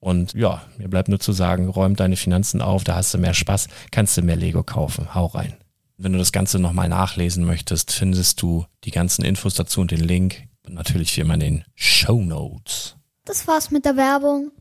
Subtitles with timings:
[0.00, 3.34] Und ja, mir bleibt nur zu sagen, räum deine Finanzen auf, da hast du mehr
[3.34, 5.14] Spaß, kannst du mehr Lego kaufen.
[5.14, 5.56] Hau rein.
[5.96, 10.00] Wenn du das Ganze nochmal nachlesen möchtest, findest du die ganzen Infos dazu und den
[10.00, 10.44] Link.
[10.64, 12.96] Und natürlich wie immer in den Show Notes.
[13.24, 14.52] Das war's mit der Werbung.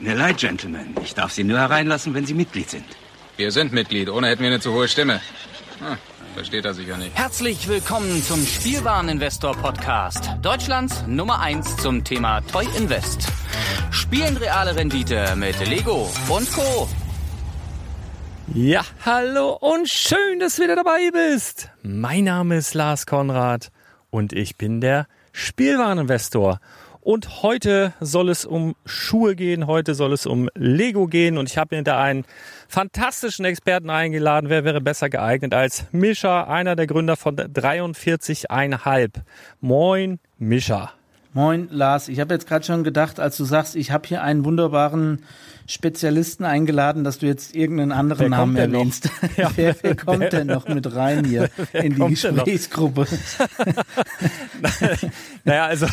[0.00, 0.94] Mir leid, Gentlemen.
[1.02, 2.84] Ich darf Sie nur hereinlassen, wenn Sie Mitglied sind.
[3.38, 4.10] Wir sind Mitglied.
[4.10, 5.20] Ohne hätten wir eine zu hohe Stimme.
[5.80, 5.96] Ah,
[6.34, 7.16] Versteht er sicher nicht.
[7.16, 10.30] Herzlich willkommen zum Spielwareninvestor Podcast.
[10.42, 13.28] Deutschlands Nummer 1 zum Thema Toy Invest.
[13.92, 16.88] Spielen reale Rendite mit Lego und Co.
[18.52, 21.70] Ja, hallo und schön, dass du wieder dabei bist.
[21.84, 23.70] Mein Name ist Lars Konrad
[24.10, 26.58] und ich bin der Spielwareninvestor.
[27.00, 31.58] Und heute soll es um Schuhe gehen, heute soll es um Lego gehen und ich
[31.58, 32.24] habe mir da einen
[32.74, 34.50] fantastischen Experten eingeladen.
[34.50, 39.22] Wer wäre besser geeignet als Mischa, einer der Gründer von 43,5.
[39.60, 40.92] Moin, Mischa.
[41.36, 42.06] Moin, Lars.
[42.06, 45.24] Ich habe jetzt gerade schon gedacht, als du sagst, ich habe hier einen wunderbaren
[45.66, 49.10] Spezialisten eingeladen, dass du jetzt irgendeinen anderen wer Namen erwähnst.
[49.36, 53.08] Ja, wer, wer kommt wer, denn noch mit rein hier in die Gesprächsgruppe?
[55.44, 55.86] naja, also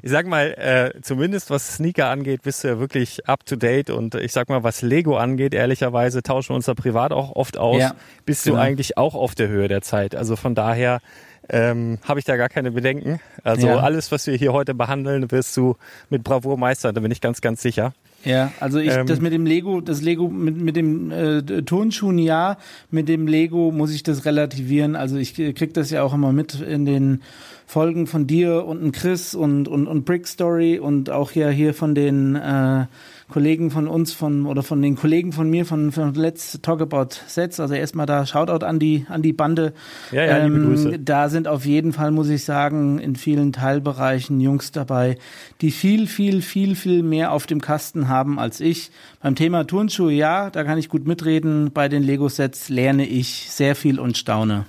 [0.00, 3.90] ich sag mal, äh, zumindest was Sneaker angeht, bist du ja wirklich up to date
[3.90, 7.58] und ich sag mal, was Lego angeht, ehrlicherweise tauschen wir uns da privat auch oft
[7.58, 7.80] aus.
[7.80, 8.56] Ja, bist genau.
[8.56, 10.14] du eigentlich auch auf der Höhe der Zeit.
[10.14, 11.00] Also von daher
[11.48, 13.20] ähm, habe ich da gar keine Bedenken.
[13.42, 13.78] Also ja.
[13.78, 15.76] alles, was wir hier heute behandeln, wirst du
[16.10, 17.92] mit Bravour meistern, da bin ich ganz, ganz sicher.
[18.24, 22.18] Ja, also ich ähm, das mit dem Lego, das Lego mit, mit dem äh, Turnschuhen
[22.18, 22.56] ja,
[22.90, 24.96] mit dem Lego muss ich das relativieren.
[24.96, 27.22] Also ich krieg das ja auch immer mit in den
[27.66, 31.94] Folgen von dir und Chris und und und Brick Story und auch ja hier von
[31.94, 32.86] den äh,
[33.28, 37.08] Kollegen von uns von oder von den Kollegen von mir von, von Let's Talk About
[37.26, 37.58] Sets.
[37.58, 39.72] Also erstmal da Shoutout an die an die Bande.
[40.12, 40.98] Ja, ja, liebe ähm, Grüße.
[41.00, 45.18] Da sind auf jeden Fall, muss ich sagen, in vielen Teilbereichen Jungs dabei,
[45.60, 48.90] die viel, viel, viel, viel mehr auf dem Kasten haben als ich.
[49.20, 51.72] Beim Thema Turnschuhe, ja, da kann ich gut mitreden.
[51.72, 54.66] Bei den Lego-Sets lerne ich sehr viel und staune.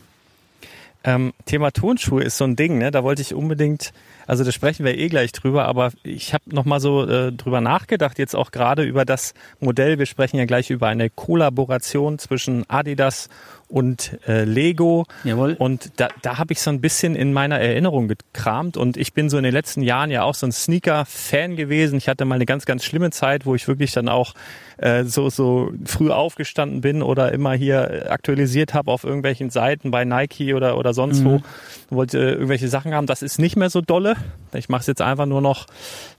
[1.04, 2.92] Ähm, Thema Turnschuhe ist so ein Ding, ne?
[2.92, 3.94] Da wollte ich unbedingt
[4.28, 7.62] also da sprechen wir eh gleich drüber, aber ich habe noch mal so äh, drüber
[7.62, 9.98] nachgedacht, jetzt auch gerade über das Modell.
[9.98, 13.30] Wir sprechen ja gleich über eine Kollaboration zwischen Adidas
[13.70, 15.06] und äh, Lego.
[15.24, 15.56] Jawohl.
[15.60, 18.78] Und da, da habe ich so ein bisschen in meiner Erinnerung gekramt.
[18.78, 21.98] Und ich bin so in den letzten Jahren ja auch so ein Sneaker-Fan gewesen.
[21.98, 24.34] Ich hatte mal eine ganz, ganz schlimme Zeit, wo ich wirklich dann auch
[24.78, 30.06] äh, so, so früh aufgestanden bin oder immer hier aktualisiert habe auf irgendwelchen Seiten bei
[30.06, 31.26] Nike oder, oder sonst mhm.
[31.26, 31.42] wo.
[31.90, 33.08] Wollte äh, irgendwelche Sachen haben.
[33.08, 34.16] Das ist nicht mehr so dolle.
[34.54, 35.68] Ich mache es jetzt einfach nur noch,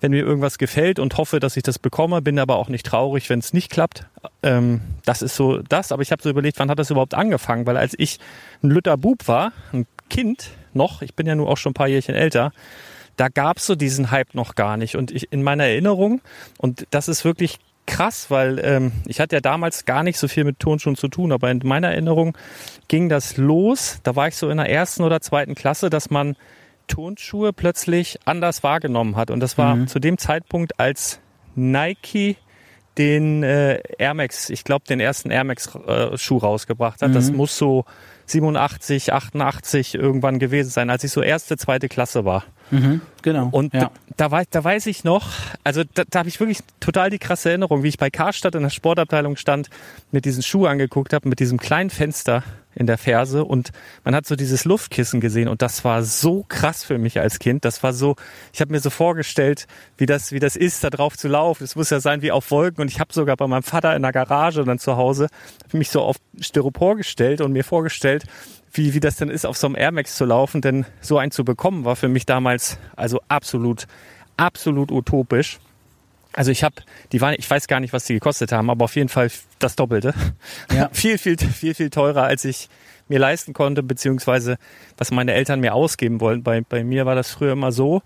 [0.01, 2.21] wenn mir irgendwas gefällt und hoffe, dass ich das bekomme.
[2.21, 4.05] Bin aber auch nicht traurig, wenn es nicht klappt.
[4.43, 5.93] Ähm, das ist so das.
[5.93, 7.67] Aber ich habe so überlegt, wann hat das überhaupt angefangen?
[7.67, 8.19] weil als ich
[8.63, 11.89] ein Lütter Bub war, ein Kind noch, ich bin ja nur auch schon ein paar
[11.89, 12.53] Jährchen älter,
[13.17, 14.97] da gab es so diesen Hype noch gar nicht.
[14.97, 16.21] Und ich in meiner Erinnerung,
[16.57, 20.45] und das ist wirklich krass, weil ähm, ich hatte ja damals gar nicht so viel
[20.45, 22.37] mit Turnschuhen zu tun, aber in meiner Erinnerung
[22.87, 23.99] ging das los.
[24.03, 26.37] Da war ich so in der ersten oder zweiten Klasse, dass man
[26.87, 29.31] Turnschuhe plötzlich anders wahrgenommen hat.
[29.31, 29.89] Und das war mhm.
[29.89, 31.21] zu dem Zeitpunkt, als
[31.55, 32.37] Nike
[32.99, 37.11] den äh, Air Max, ich glaube den ersten Air Max äh, Schuh rausgebracht hat.
[37.11, 37.15] Mhm.
[37.15, 37.85] Das muss so
[38.27, 42.45] 87, 88 irgendwann gewesen sein, als ich so erste, zweite Klasse war.
[42.71, 43.49] Mhm, genau.
[43.51, 43.91] Und ja.
[44.17, 45.31] da, da, da weiß ich noch,
[45.65, 48.63] also da, da habe ich wirklich total die krasse Erinnerung, wie ich bei Karstadt in
[48.63, 49.71] der Sportabteilung stand,
[50.11, 52.43] mit diesen Schuh angeguckt habe, mit diesem kleinen Fenster
[52.75, 53.71] in der Ferse und
[54.05, 57.65] man hat so dieses Luftkissen gesehen und das war so krass für mich als Kind.
[57.65, 58.15] Das war so,
[58.53, 59.67] ich habe mir so vorgestellt,
[59.97, 61.65] wie das, wie das ist, da drauf zu laufen.
[61.65, 64.03] Es muss ja sein wie auf Wolken und ich habe sogar bei meinem Vater in
[64.03, 65.27] der Garage dann zu Hause
[65.73, 68.25] mich so auf Styropor gestellt und mir vorgestellt,
[68.79, 71.31] wie, wie das denn ist, auf so einem Air Max zu laufen, denn so einen
[71.31, 73.87] zu bekommen war für mich damals also absolut,
[74.37, 75.59] absolut utopisch.
[76.33, 76.77] Also ich habe,
[77.13, 79.77] die waren, ich weiß gar nicht, was die gekostet haben, aber auf jeden Fall das
[79.77, 80.15] Doppelte.
[80.73, 80.89] Ja.
[80.93, 82.69] viel, viel, viel, viel teurer, als ich
[83.09, 84.57] mir leisten konnte, beziehungsweise
[84.97, 86.43] was meine Eltern mir ausgeben wollten.
[86.43, 88.03] Bei, bei mir war das früher immer so,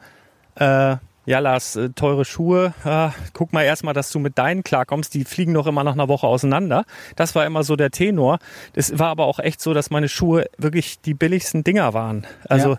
[0.54, 5.14] äh, ja, Lars, äh, teure Schuhe, äh, guck mal erstmal, dass du mit deinen klarkommst,
[5.14, 6.84] die fliegen doch immer nach einer Woche auseinander.
[7.16, 8.38] Das war immer so der Tenor.
[8.74, 12.26] Es war aber auch echt so, dass meine Schuhe wirklich die billigsten Dinger waren.
[12.48, 12.78] Also ja.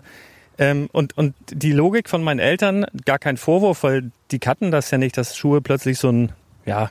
[0.58, 4.90] ähm, und, und die Logik von meinen Eltern, gar kein Vorwurf, weil die kannten das
[4.90, 6.32] ja nicht, dass Schuhe plötzlich so ein,
[6.66, 6.90] ja,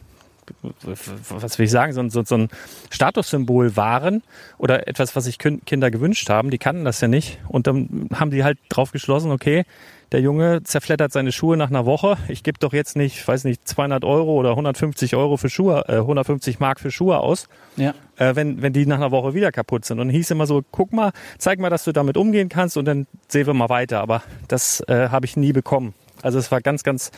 [1.29, 2.49] was will ich sagen, so, so, so ein
[2.89, 4.23] Statussymbol waren
[4.57, 6.49] oder etwas, was sich Kinder gewünscht haben.
[6.49, 7.39] Die kannten das ja nicht.
[7.47, 9.65] Und dann haben die halt drauf geschlossen, okay,
[10.13, 12.17] der Junge zerfleddert seine Schuhe nach einer Woche.
[12.27, 15.95] Ich gebe doch jetzt nicht, weiß nicht, 200 Euro oder 150 Euro für Schuhe, äh,
[15.95, 17.47] 150 Mark für Schuhe aus,
[17.77, 17.95] ja.
[18.17, 19.99] äh, wenn, wenn die nach einer Woche wieder kaputt sind.
[19.99, 23.07] Und hieß immer so, guck mal, zeig mal, dass du damit umgehen kannst und dann
[23.27, 24.01] sehen wir mal weiter.
[24.01, 25.95] Aber das äh, habe ich nie bekommen.
[26.21, 27.11] Also es war ganz, ganz,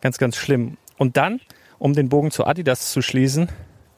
[0.00, 0.76] ganz, ganz schlimm.
[0.96, 1.40] Und dann,
[1.78, 3.48] um den Bogen zu Adidas zu schließen,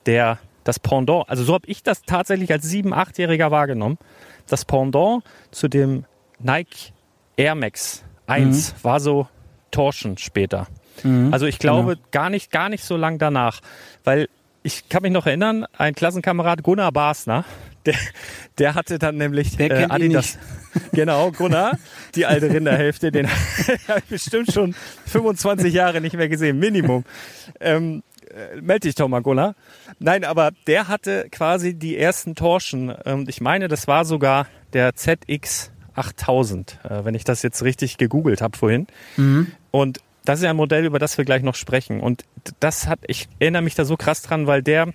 [0.06, 3.98] der das Pendant, also so habe ich das tatsächlich als sieben, achtjähriger wahrgenommen.
[4.46, 6.04] Das Pendant zu dem
[6.38, 6.92] Nike
[7.36, 8.84] Air Max 1 mhm.
[8.84, 9.26] war so
[9.70, 10.66] Torschen später.
[11.02, 11.32] Mhm.
[11.32, 12.08] Also ich glaube genau.
[12.10, 13.60] gar nicht, gar nicht so lang danach,
[14.04, 14.28] weil
[14.62, 17.44] ich kann mich noch erinnern, ein Klassenkamerad Gunnar Basner,
[17.86, 17.94] der,
[18.58, 20.38] der hatte dann nämlich äh, Adidas.
[20.92, 21.78] Genau, Gunnar,
[22.14, 23.28] die alte Rinderhälfte, den
[23.88, 24.72] habe ich bestimmt schon
[25.06, 27.04] 25 Jahre nicht mehr gesehen, Minimum.
[27.58, 29.56] Ähm, äh, melde dich doch mal, Gunnar.
[29.98, 32.94] Nein, aber der hatte quasi die ersten Torschen.
[33.04, 37.98] Ähm, ich meine, das war sogar der ZX 8000, äh, wenn ich das jetzt richtig
[37.98, 38.86] gegoogelt habe vorhin.
[39.16, 39.48] Mhm.
[39.72, 42.00] Und das ist ja ein Modell, über das wir gleich noch sprechen.
[42.00, 42.24] Und
[42.60, 44.92] das hat, ich erinnere mich da so krass dran, weil der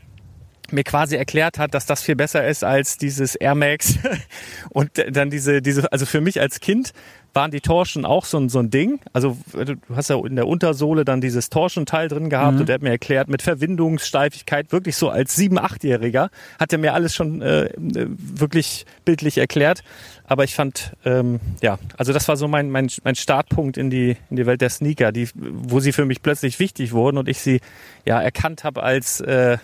[0.71, 3.97] mir quasi erklärt hat, dass das viel besser ist als dieses Air Max
[4.69, 6.93] und dann diese diese also für mich als Kind
[7.35, 8.99] waren die Torschen auch so ein, so ein Ding.
[9.11, 12.59] Also du hast ja in der Untersohle dann dieses Torschenteil drin gehabt mhm.
[12.61, 16.93] und der hat mir erklärt, mit Verwindungssteifigkeit, wirklich so als sieben, achtjähriger, hat er mir
[16.93, 19.83] alles schon äh, wirklich bildlich erklärt.
[20.23, 24.15] Aber ich fand, ähm, ja, also das war so mein, mein, mein Startpunkt in die,
[24.29, 27.39] in die Welt der Sneaker, die, wo sie für mich plötzlich wichtig wurden und ich
[27.39, 27.59] sie
[28.05, 29.57] ja erkannt habe als äh,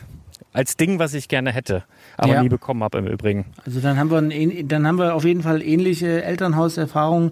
[0.53, 1.83] als Ding, was ich gerne hätte,
[2.17, 2.43] aber ja.
[2.43, 3.45] nie bekommen habe im Übrigen.
[3.65, 7.31] Also dann haben wir ein, dann haben wir auf jeden Fall ähnliche Elternhauserfahrungen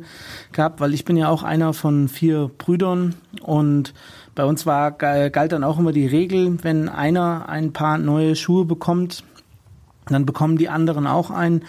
[0.51, 3.93] gehabt, weil ich bin ja auch einer von vier Brüdern und
[4.35, 8.63] bei uns war galt dann auch immer die Regel, wenn einer ein paar neue Schuhe
[8.63, 9.23] bekommt,
[10.07, 11.65] dann bekommen die anderen auch einen.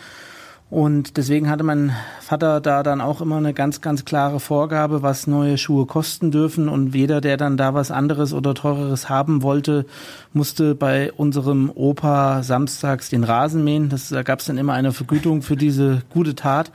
[0.70, 5.26] Und deswegen hatte mein Vater da dann auch immer eine ganz, ganz klare Vorgabe, was
[5.26, 6.68] neue Schuhe kosten dürfen.
[6.68, 9.84] Und jeder, der dann da was anderes oder teureres haben wollte,
[10.32, 13.88] musste bei unserem Opa samstags den Rasen mähen.
[13.88, 16.70] Das, da gab es dann immer eine Vergütung für diese gute Tat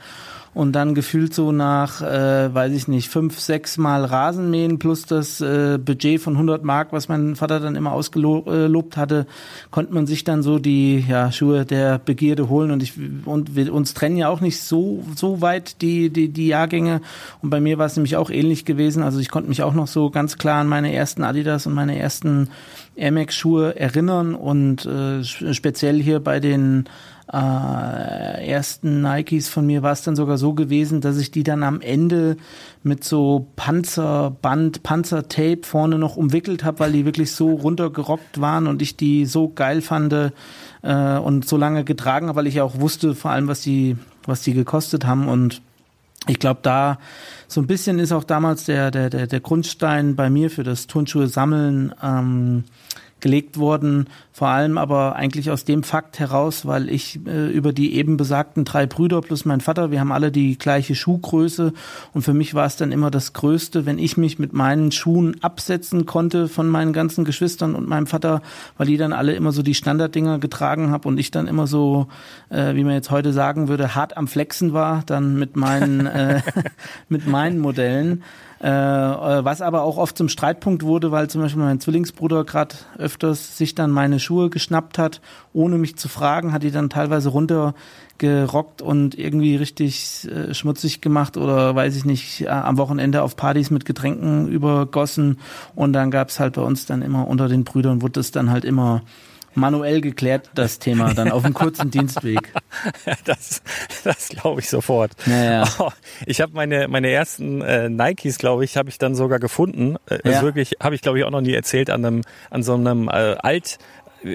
[0.56, 5.42] und dann gefühlt so nach, äh, weiß ich nicht, fünf, sechs Mal Rasenmähen plus das
[5.42, 9.26] äh, Budget von 100 Mark, was mein Vater dann immer ausgelobt hatte,
[9.70, 12.70] konnte man sich dann so die ja, Schuhe der Begierde holen.
[12.70, 12.94] Und ich
[13.26, 17.02] und wir, uns trennen ja auch nicht so so weit die die die Jahrgänge.
[17.42, 19.88] Und bei mir war es nämlich auch ähnlich gewesen, also ich konnte mich auch noch
[19.88, 22.48] so ganz klar an meine ersten Adidas und meine ersten
[22.94, 24.34] Air Max Schuhe erinnern.
[24.34, 26.88] Und äh, speziell hier bei den
[27.32, 31.64] äh, ersten Nikes von mir war es dann sogar so gewesen, dass ich die dann
[31.64, 32.36] am Ende
[32.84, 38.80] mit so Panzerband, Panzertape vorne noch umwickelt habe, weil die wirklich so runtergerockt waren und
[38.80, 42.78] ich die so geil fand äh, und so lange getragen habe, weil ich ja auch
[42.78, 45.28] wusste vor allem, was die, was die gekostet haben.
[45.28, 45.62] Und
[46.28, 46.98] ich glaube, da
[47.48, 50.86] so ein bisschen ist auch damals der, der, der, der Grundstein bei mir für das
[50.86, 52.64] Turnschuhe sammeln ähm,
[53.20, 57.94] gelegt worden, vor allem aber eigentlich aus dem Fakt heraus, weil ich äh, über die
[57.94, 61.72] eben besagten drei Brüder plus mein Vater, wir haben alle die gleiche Schuhgröße
[62.12, 65.42] und für mich war es dann immer das Größte, wenn ich mich mit meinen Schuhen
[65.42, 68.42] absetzen konnte von meinen ganzen Geschwistern und meinem Vater,
[68.76, 72.08] weil die dann alle immer so die Standarddinger getragen haben und ich dann immer so,
[72.50, 76.42] äh, wie man jetzt heute sagen würde, hart am Flexen war, dann mit meinen äh,
[77.08, 78.22] mit meinen Modellen.
[78.58, 83.58] Äh, was aber auch oft zum Streitpunkt wurde, weil zum Beispiel mein Zwillingsbruder gerade öfters
[83.58, 85.20] sich dann meine Schuhe geschnappt hat,
[85.52, 91.36] ohne mich zu fragen, hat die dann teilweise runtergerockt und irgendwie richtig äh, schmutzig gemacht
[91.36, 95.38] oder weiß ich nicht, äh, am Wochenende auf Partys mit Getränken übergossen.
[95.74, 98.64] Und dann gab's halt bei uns dann immer unter den Brüdern, wurde es dann halt
[98.64, 99.02] immer
[99.56, 102.52] manuell geklärt, das Thema, dann auf einem kurzen Dienstweg.
[103.24, 103.62] Das,
[104.04, 105.12] das glaube ich sofort.
[105.26, 105.64] Naja.
[105.78, 105.90] Oh,
[106.26, 109.96] ich habe meine, meine ersten äh, Nikes, glaube ich, habe ich dann sogar gefunden.
[110.08, 110.32] Äh, Ja.
[110.36, 113.08] Ist wirklich, habe ich glaube ich auch noch nie erzählt, an einem, an so einem
[113.08, 113.78] äh, Alt,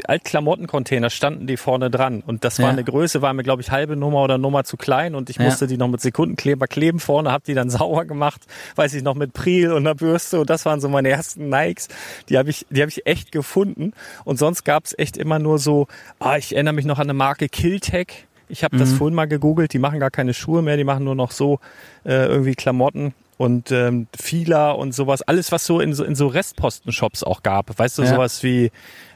[0.07, 2.21] Altklamottencontainer standen die vorne dran.
[2.25, 2.71] Und das war Ja.
[2.71, 5.15] eine Größe, war mir glaube ich halbe Nummer oder Nummer zu klein.
[5.15, 5.43] Und ich Ja.
[5.43, 8.41] musste die noch mit Sekundenkleber kleben vorne, habe die dann sauer gemacht,
[8.75, 10.41] weiß ich noch mit Priel und einer Bürste.
[10.41, 11.87] Und das waren so meine ersten Nikes,
[12.29, 13.93] die habe ich, die habe ich echt gefunden.
[14.23, 15.87] Und sonst gab es echt immer nur so,
[16.19, 18.27] ah, ich erinnere mich noch an eine Marke Killtech.
[18.49, 21.15] Ich habe das vorhin mal gegoogelt, die machen gar keine Schuhe mehr, die machen nur
[21.15, 21.59] noch so
[22.05, 26.27] äh, irgendwie Klamotten und ähm, Fila und sowas, alles was so in so in so
[26.27, 28.09] Restpostenshops auch gab, weißt du, Ja.
[28.09, 28.69] sowas wie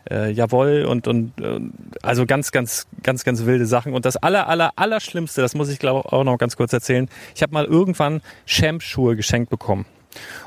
[0.10, 1.60] äh, Jawohl und und äh,
[2.02, 5.70] also ganz ganz ganz ganz wilde Sachen und das aller aller aller schlimmste, das muss
[5.70, 7.10] ich glaube auch noch ganz kurz erzählen.
[7.36, 9.86] Ich habe mal irgendwann Champ Schuhe geschenkt bekommen.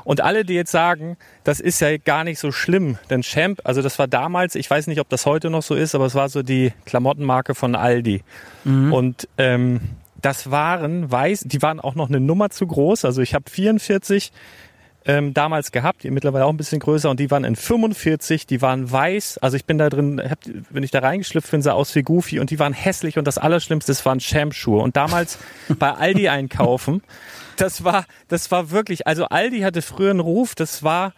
[0.03, 3.83] Und alle, die jetzt sagen, das ist ja gar nicht so schlimm, denn Champ, also
[3.83, 6.27] das war damals, ich weiß nicht, ob das heute noch so ist, aber es war
[6.29, 8.23] so die Klamottenmarke von Aldi.
[8.91, 9.81] Und ähm,
[10.21, 13.05] das waren weiß, die waren auch noch eine Nummer zu groß.
[13.05, 14.31] Also ich habe 44
[15.09, 18.61] ähm, damals gehabt, die mittlerweile auch ein bisschen größer und die waren in 45, die
[18.61, 19.39] waren weiß.
[19.39, 20.37] Also ich bin da drin, hab,
[20.69, 23.39] wenn ich da reingeschlüpft bin, sah aus wie Goofy und die waren hässlich und das
[23.39, 24.83] Allerschlimmste, es waren Champ-Schuhe.
[24.83, 25.39] Und damals
[25.79, 27.01] bei Aldi einkaufen,
[27.57, 31.13] das war, das war wirklich, also Aldi hatte früher einen Ruf, das war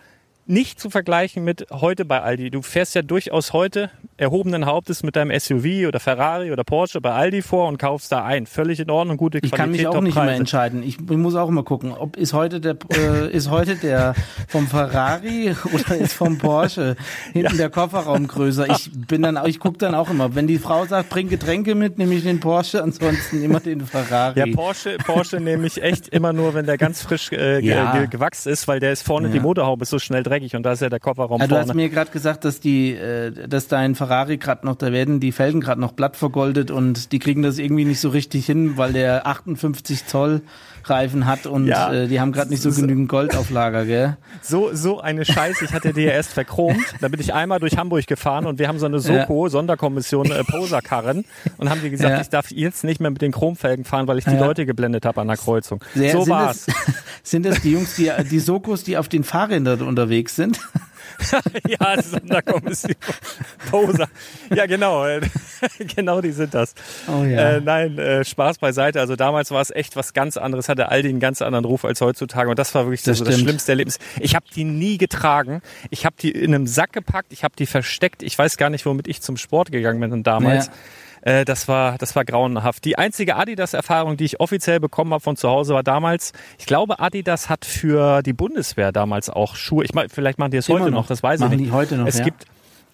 [0.48, 2.50] nicht zu vergleichen mit heute bei Aldi.
[2.52, 7.12] Du fährst ja durchaus heute erhobenen Hauptes mit deinem SUV oder Ferrari oder Porsche bei
[7.12, 8.46] Aldi vor und kaufst da ein.
[8.48, 10.84] Völlig in Ordnung, gute Ich Qualität, kann mich auch nicht mehr entscheiden.
[10.84, 14.14] Ich, ich muss auch immer gucken, ob ist heute der äh, ist heute der
[14.48, 16.96] vom Ferrari oder ist vom Porsche
[17.34, 18.70] hinten der Kofferraum größer.
[18.72, 21.98] Ich bin dann ich gucke dann auch immer, wenn die Frau sagt, bring Getränke mit,
[21.98, 24.40] nehme ich den Porsche, ansonsten immer den Ferrari.
[24.40, 27.94] Ja, Porsche, Porsche nehme ich echt immer nur, wenn der ganz frisch äh, Ja.
[27.98, 29.34] ge gewachsen ist, weil der ist vorne, Ja.
[29.34, 31.68] die Motorhaube ist so schnell dreckig und da ist ja der Kofferraum Ja, du hast
[31.68, 31.82] vorne.
[31.82, 35.62] mir gerade gesagt, dass die, äh, dass dein Ferrari gerade noch, da werden die Felgen
[35.62, 39.28] gerade noch blatt vergoldet und die kriegen das irgendwie nicht so richtig hin, weil der
[39.28, 40.42] 58 Zoll
[40.90, 41.92] Reifen hat und Ja.
[41.94, 44.18] äh, die haben gerade nicht so genügend Gold auf Lager, gell?
[44.42, 45.66] So, so eine Scheiße.
[45.66, 46.78] Ich hatte die ja erst verchromt.
[47.00, 50.44] Da bin ich einmal durch Hamburg gefahren und wir haben so eine Soko, Sonderkommission, äh,
[50.44, 51.26] Poserkarren
[51.58, 52.22] und haben die gesagt, Ja.
[52.22, 54.40] ich darf jetzt nicht mehr mit den Chromfelgen fahren, weil ich die Ja.
[54.46, 55.84] Leute geblendet habe an der Kreuzung.
[55.94, 56.66] Sehr- so sind war's.
[56.66, 56.76] Das,
[57.24, 60.60] sind das die Jungs, die, die Sokos, die auf den Fahrrädern unterwegs sind?
[61.68, 62.96] ja, Sonderkommission.
[63.70, 64.08] Poser.
[64.54, 65.06] Ja, genau.
[65.06, 65.22] äh,
[65.96, 66.74] genau, die sind das.
[67.08, 67.58] Oh ja.
[67.58, 69.00] Äh, nein, äh, Spaß beiseite.
[69.00, 72.02] Also damals war es echt was ganz anderes, hatte Aldi einen ganz anderen Ruf als
[72.02, 72.50] heutzutage.
[72.50, 74.00] Und das war wirklich Das so das schlimmste Erlebnis.
[74.20, 75.62] Ich habe die nie getragen.
[75.90, 77.34] Ich habe die in einem Sack gepackt.
[77.34, 78.24] Ich habe die versteckt.
[78.24, 80.68] Ich weiß gar nicht, womit ich zum Sport gegangen bin damals.
[80.68, 80.74] Ja.
[81.22, 82.86] Äh, das war, das war grauenhaft.
[82.86, 87.00] Die einzige Adidas-Erfahrung, die ich offiziell bekommen habe von zu Hause, war damals, ich glaube,
[87.00, 89.84] Adidas hat für die Bundeswehr damals auch Schuhe.
[89.84, 91.02] Ich meine, vielleicht machen die es heute noch.
[91.02, 91.68] noch, das weiß Machen ich nicht.
[91.70, 92.26] die heute noch, es ja.
[92.26, 92.46] gibt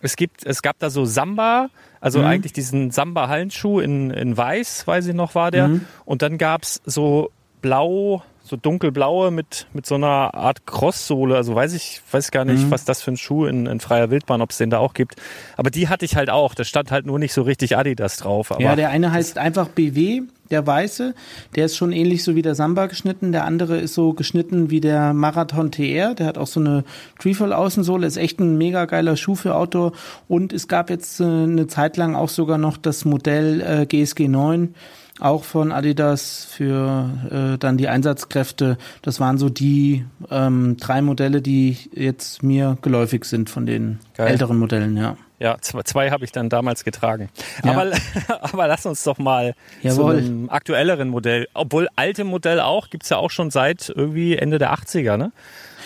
[0.01, 1.69] es gibt, es gab da so Samba,
[2.00, 2.25] also mhm.
[2.25, 5.69] eigentlich diesen Samba-Hallenschuh in, in weiß, weiß ich noch, war der.
[5.69, 5.86] Mhm.
[6.05, 7.31] Und dann gab's so
[7.62, 11.36] blau, so dunkelblaue mit, mit so einer Art Crosssohle.
[11.36, 12.72] Also weiß ich, weiß gar nicht, mhm.
[12.72, 15.16] was das für ein Schuh in, in freier Wildbahn, ob es den da auch gibt.
[15.56, 16.56] Aber die hatte ich halt auch.
[16.56, 18.51] Da stand halt nur nicht so richtig Adidas drauf.
[18.51, 21.13] Aber ja, der eine heißt einfach BW, der weiße.
[21.56, 23.32] Der ist schon ähnlich so wie der Samba geschnitten.
[23.32, 26.13] Der andere ist so geschnitten wie der Marathon TR.
[26.13, 26.84] Der hat auch so eine
[27.20, 28.08] Trefoil Außensohle.
[28.08, 29.92] Ist echt ein mega geiler Schuh für Outdoor.
[30.27, 34.27] Und es gab jetzt äh, eine Zeit lang auch sogar noch das Modell äh, GSG
[34.27, 34.74] 9
[35.19, 38.77] auch von Adidas für äh, dann die Einsatzkräfte.
[39.01, 44.27] Das waren so die ähm, drei Modelle, die jetzt mir geläufig sind von den Geil.
[44.27, 45.17] älteren Modellen, ja.
[45.39, 47.29] Ja, zwei, zwei habe ich dann damals getragen.
[47.63, 47.71] Ja.
[47.71, 47.91] Aber,
[48.41, 50.15] aber lass uns doch mal Jawohl.
[50.15, 51.47] zu einem aktuelleren Modell.
[51.53, 55.31] Obwohl alte Modell auch, gibt's ja auch schon seit irgendwie Ende der 80er, ne?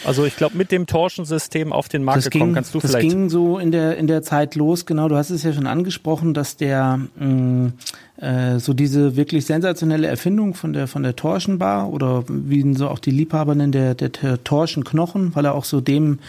[0.03, 2.91] Also ich glaube, mit dem Torschensystem auf den Markt das gekommen, ging, kannst du das
[2.91, 3.05] vielleicht.
[3.05, 5.67] Das ging so in der, in der Zeit los, genau, du hast es ja schon
[5.67, 7.73] angesprochen, dass der mh, mm,
[8.22, 12.88] äh, so diese wirklich sensationelle Erfindung von der von der Torschenbar oder wie ihn so
[12.88, 16.20] auch die Liebhaber nennen, der, der, der Torschenknochen, weil er auch so dem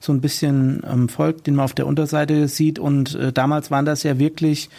[0.00, 2.78] so ein bisschen ähm, folgt, den man auf der Unterseite sieht.
[2.78, 4.70] Und äh, damals waren das ja wirklich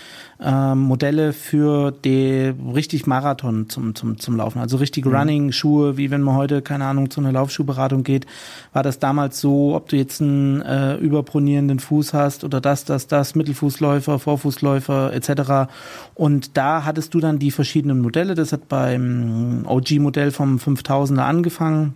[0.42, 4.60] ähm, Modelle für die richtig Marathon zum, zum, zum Laufen.
[4.60, 5.16] Also richtig mhm.
[5.16, 8.26] Running-Schuhe, wie wenn man heute, keine Ahnung, zu einer Laufschuhberatung geht,
[8.74, 13.08] war das damals so, ob du jetzt einen äh, überpronierenden Fuß hast oder das, das,
[13.08, 15.72] das, Mittelfußläufer, Vorfußläufer etc.
[16.16, 18.36] Und da hattest du dann die verschiedenen Modelle.
[18.36, 21.96] Das hat beim OG-Modell vom 5000er angefangen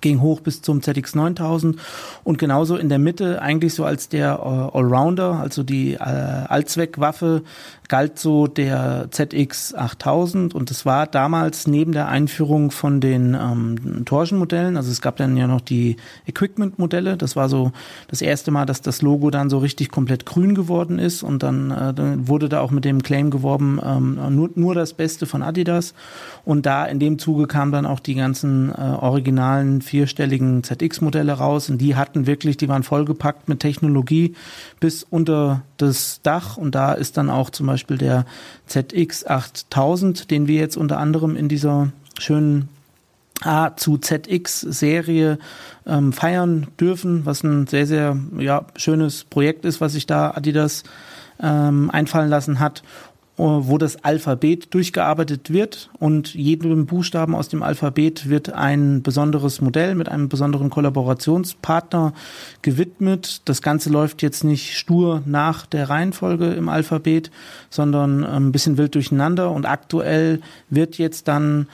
[0.00, 1.76] ging hoch bis zum ZX 9000
[2.24, 7.42] und genauso in der Mitte eigentlich so als der äh, Allrounder, also die äh, Allzweckwaffe
[7.90, 14.04] galt so der ZX 8000 und das war damals neben der Einführung von den ähm,
[14.04, 17.72] Torsion-Modellen, also es gab dann ja noch die Equipment-Modelle, das war so
[18.06, 21.72] das erste Mal, dass das Logo dann so richtig komplett grün geworden ist und dann,
[21.72, 25.42] äh, dann wurde da auch mit dem Claim geworben, ähm, nur, nur das Beste von
[25.42, 25.92] Adidas
[26.44, 31.68] und da in dem Zuge kamen dann auch die ganzen äh, originalen vierstelligen ZX-Modelle raus
[31.68, 34.36] und die hatten wirklich, die waren vollgepackt mit Technologie
[34.78, 38.26] bis unter das Dach und da ist dann auch zum Beispiel der
[38.66, 42.68] ZX 8000, den wir jetzt unter anderem in dieser schönen
[43.42, 45.38] A zu ZX Serie
[45.86, 50.84] ähm, feiern dürfen, was ein sehr, sehr ja, schönes Projekt ist, was sich da Adidas
[51.40, 52.82] ähm, einfallen lassen hat
[53.40, 59.94] wo das Alphabet durchgearbeitet wird und jedem Buchstaben aus dem Alphabet wird ein besonderes Modell
[59.94, 62.12] mit einem besonderen Kollaborationspartner
[62.62, 63.42] gewidmet.
[63.46, 67.30] Das Ganze läuft jetzt nicht stur nach der Reihenfolge im Alphabet,
[67.70, 71.66] sondern ähm, ein bisschen wild durcheinander und aktuell wird jetzt dann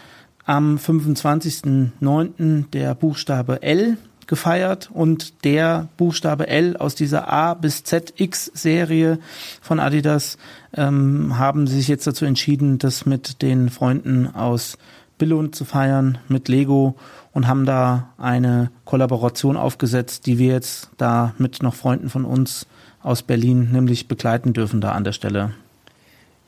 [0.44, 2.70] am 25.09.
[2.70, 9.18] der Buchstabe L gefeiert und der Buchstabe L aus dieser A bis ZX Serie
[9.60, 10.38] von Adidas
[10.74, 14.78] ähm, haben sich jetzt dazu entschieden, das mit den Freunden aus
[15.18, 16.96] Billund zu feiern, mit Lego
[17.32, 22.66] und haben da eine Kollaboration aufgesetzt, die wir jetzt da mit noch Freunden von uns
[23.02, 25.52] aus Berlin nämlich begleiten dürfen da an der Stelle.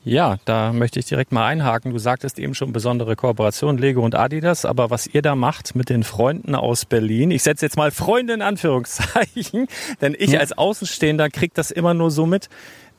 [0.03, 1.91] Ja, da möchte ich direkt mal einhaken.
[1.91, 5.89] Du sagtest eben schon besondere Kooperation Lego und Adidas, aber was ihr da macht mit
[5.89, 9.67] den Freunden aus Berlin, ich setze jetzt mal Freunde in Anführungszeichen,
[10.01, 10.39] denn ich ja.
[10.39, 12.49] als Außenstehender krieg das immer nur so mit.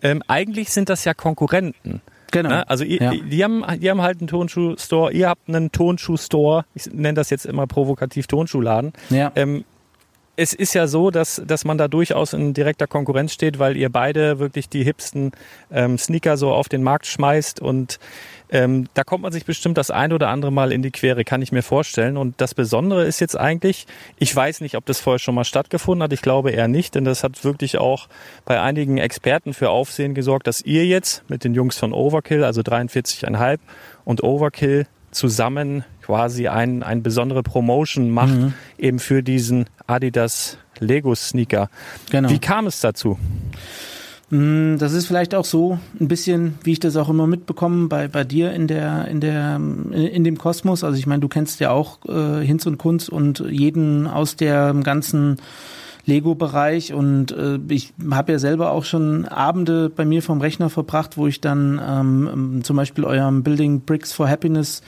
[0.02, 2.00] Ähm, eigentlich sind das ja Konkurrenten.
[2.30, 2.48] Genau.
[2.48, 2.68] Ne?
[2.68, 3.12] Also ihr, ja.
[3.12, 7.46] die, haben, die haben halt einen Tonschuh-Store, ihr habt einen Tonschuh-Store, ich nenne das jetzt
[7.46, 8.92] immer provokativ Tonschuhladen.
[9.10, 9.32] Ja.
[9.34, 9.64] Ähm,
[10.40, 13.90] es ist ja so, dass, dass man da durchaus in direkter Konkurrenz steht, weil ihr
[13.90, 15.33] beide wirklich die hipsten
[15.70, 17.98] ähm, Sneaker so auf den Markt schmeißt und
[18.48, 21.42] ähm, da kommt man sich bestimmt das ein oder andere Mal in die Quere, kann
[21.42, 22.16] ich mir vorstellen.
[22.16, 23.87] Und das Besondere ist jetzt eigentlich,
[24.18, 26.12] ich weiß nicht, ob das vorher schon mal stattgefunden hat.
[26.12, 28.09] Ich glaube eher nicht, denn das hat wirklich auch
[28.46, 32.62] bei einigen Experten für Aufsehen gesorgt, dass ihr jetzt mit den Jungs von Overkill, also
[32.62, 33.59] 43,5
[34.05, 38.55] und Overkill zusammen quasi ein, ein besondere Promotion macht, mhm.
[38.79, 41.68] eben für diesen Adidas Lego Sneaker.
[42.11, 42.31] Genau.
[42.31, 43.18] Wie kam es dazu?
[44.31, 48.09] Mm, das ist vielleicht auch so ein bisschen, wie ich das auch immer mitbekomme bei,
[48.09, 50.85] bei dir in der, in der, in dem Kosmos.
[50.85, 54.83] Also ich meine, du kennst ja auch äh, Hinz und Kunz und jeden aus dem
[54.83, 55.37] ganzen
[56.11, 61.16] Lego-Bereich und äh, ich habe ja selber auch schon Abende bei mir vom Rechner verbracht,
[61.16, 64.83] wo ich dann ähm, zum Beispiel eurem Building Bricks for Happiness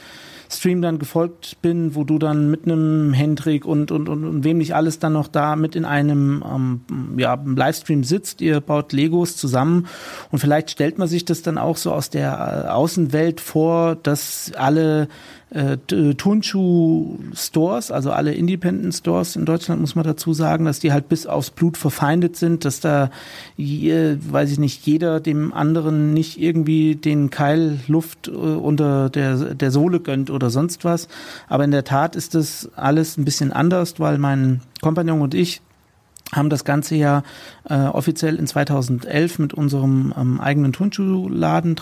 [0.53, 4.59] Stream dann gefolgt bin, wo du dann mit einem Hendrik und, und, und, und wem
[4.59, 6.81] nicht alles dann noch da mit in einem ähm,
[7.17, 8.41] ja, Livestream sitzt.
[8.41, 9.87] Ihr baut Legos zusammen
[10.31, 14.51] und vielleicht stellt man sich das dann auch so aus der äh, Außenwelt vor, dass
[14.55, 15.07] alle
[15.53, 21.09] äh, Turnschuh-Stores, also alle Independent Stores in Deutschland, muss man dazu sagen, dass die halt
[21.09, 23.11] bis aufs Blut verfeindet sind, dass da,
[23.55, 29.53] je, weiß ich nicht, jeder dem anderen nicht irgendwie den Keil Luft äh, unter der,
[29.53, 31.07] der Sohle gönnt oder sonst was.
[31.47, 35.61] Aber in der Tat ist das alles ein bisschen anders, weil mein Kompagnon und ich
[36.35, 37.23] haben das Ganze ja
[37.69, 41.75] äh, offiziell in 2011 mit unserem ähm, eigenen Turnschuhladen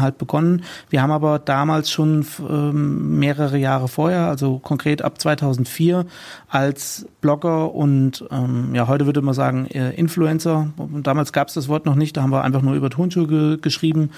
[0.00, 0.62] halb begonnen.
[0.90, 6.06] Wir haben aber damals schon ähm, mehrere Jahre vorher, also konkret ab 2004,
[6.48, 10.68] als Blogger und ähm, ja, heute würde man sagen äh, Influencer,
[11.02, 13.58] damals gab es das Wort noch nicht, da haben wir einfach nur über Turnschuhe ge
[13.60, 14.10] geschrieben,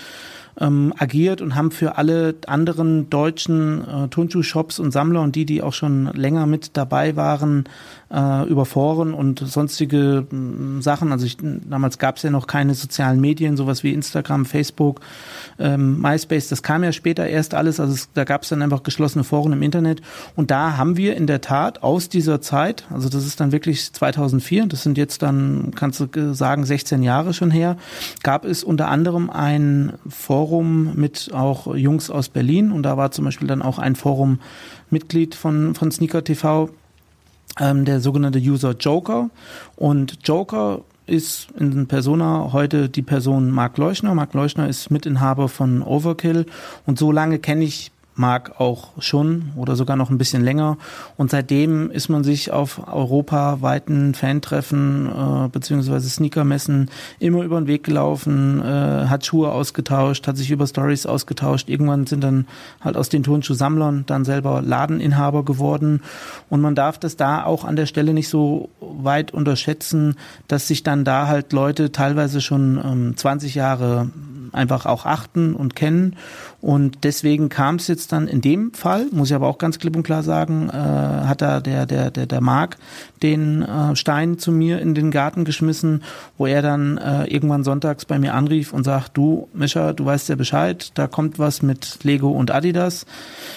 [0.61, 5.63] ähm, agiert und haben für alle anderen deutschen äh, Turnschuh-Shops und Sammler und die, die
[5.63, 7.65] auch schon länger mit dabei waren,
[8.15, 11.11] äh, über Foren und sonstige äh, Sachen.
[11.11, 15.01] Also ich, damals gab es ja noch keine sozialen Medien, sowas wie Instagram, Facebook,
[15.59, 16.49] ähm, MySpace.
[16.49, 17.81] Das kam ja später erst alles.
[17.81, 20.01] Also es, da gab es dann einfach geschlossene Foren im Internet.
[20.37, 23.93] Und da haben wir in der Tat aus dieser Zeit, also das ist dann wirklich
[23.93, 27.77] 2004, das sind jetzt dann, kannst du sagen, 16 Jahre schon her,
[28.23, 32.71] gab es unter anderem ein Forum mit auch Jungs aus Berlin.
[32.71, 36.71] Und da war zum Beispiel dann auch ein Forum-Mitglied von, von Sneaker TV,
[37.61, 39.31] ähm, der sogenannte User Joker.
[39.77, 44.15] Und Joker ist in Persona heute die Person Mark Leuchner.
[44.15, 46.47] Mark Leuchner ist Mitinhaber von Overkill
[46.87, 50.79] und so lange kenne ich Mark auch schon oder sogar noch ein bisschen länger.
[51.17, 57.85] Und seitdem ist man sich auf europaweiten Fantreffen äh, beziehungsweise Sneakermessen immer über den Weg
[57.85, 61.69] gelaufen, äh, hat Schuhe ausgetauscht, hat sich über Stories ausgetauscht.
[61.69, 62.47] Irgendwann sind dann
[62.81, 66.03] halt aus den Turnschuhsammlern dann selber Ladeninhaber geworden.
[66.49, 70.17] Und man darf das da auch an der Stelle nicht so weit unterschätzen,
[70.49, 74.11] dass sich dann da halt Leute teilweise schon ähm, 20 Jahre
[74.53, 76.17] einfach auch achten und kennen.
[76.61, 79.97] Und deswegen kam es jetzt dann in dem Fall, muss ich aber auch ganz klipp
[79.97, 82.79] und klar sagen, äh, hat da der, der, der, der Marc
[83.23, 86.03] den äh, Stein zu mir in den Garten geschmissen,
[86.37, 90.29] wo er dann äh, irgendwann sonntags bei mir anrief und sagt, du, Mischa, du weißt
[90.29, 93.07] ja Bescheid, da kommt was mit Lego und Adidas.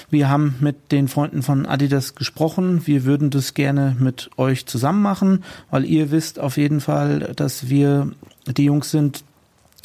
[0.10, 2.86] Wir haben mit den Freunden von Adidas gesprochen.
[2.86, 7.70] Wir würden das gerne mit euch zusammen machen, weil ihr wisst auf jeden Fall, dass
[7.70, 8.12] wir
[8.46, 9.24] die Jungs sind,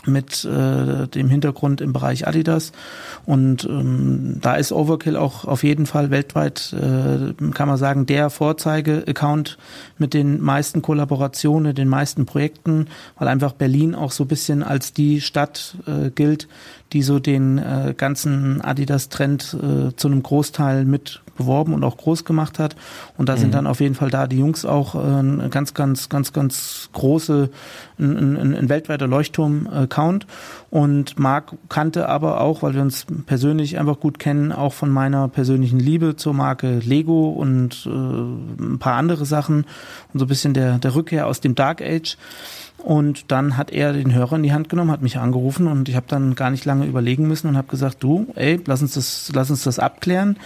[0.06, 2.72] mit äh, dem Hintergrund im Bereich Adidas.
[3.24, 8.30] Und ähm, da ist Overkill auch auf jeden Fall weltweit, äh, kann man sagen, der
[8.30, 9.58] Vorzeige-Account
[9.98, 12.88] mit den meisten Kollaborationen, den meisten Projekten,
[13.18, 16.48] weil einfach Berlin auch so ein bisschen als die Stadt äh, gilt,
[16.92, 22.24] die so den äh, ganzen Adidas-Trend äh, zu einem Großteil mit beworben und auch groß
[22.24, 22.76] gemacht hat.
[23.16, 23.40] Und da mhm.
[23.40, 27.50] sind dann auf jeden Fall da die Jungs auch äh, ganz, ganz, ganz, ganz große,
[27.98, 30.26] ein, ein, ein weltweiter Leuchtturm-Account.
[30.70, 35.28] Und Marc kannte aber auch, weil wir uns persönlich einfach gut kennen, auch von meiner
[35.28, 39.64] persönlichen Liebe zur Marke Lego und äh, ein paar andere Sachen
[40.12, 42.16] und so ein bisschen der, der Rückkehr aus dem Dark Age.
[42.82, 45.94] Und dann hat er den Hörer in die Hand genommen, hat mich angerufen und ich
[45.94, 49.30] habe dann gar nicht lange überlegen müssen und habe gesagt, du, ey, lass uns das,
[49.32, 50.36] lass uns das abklären,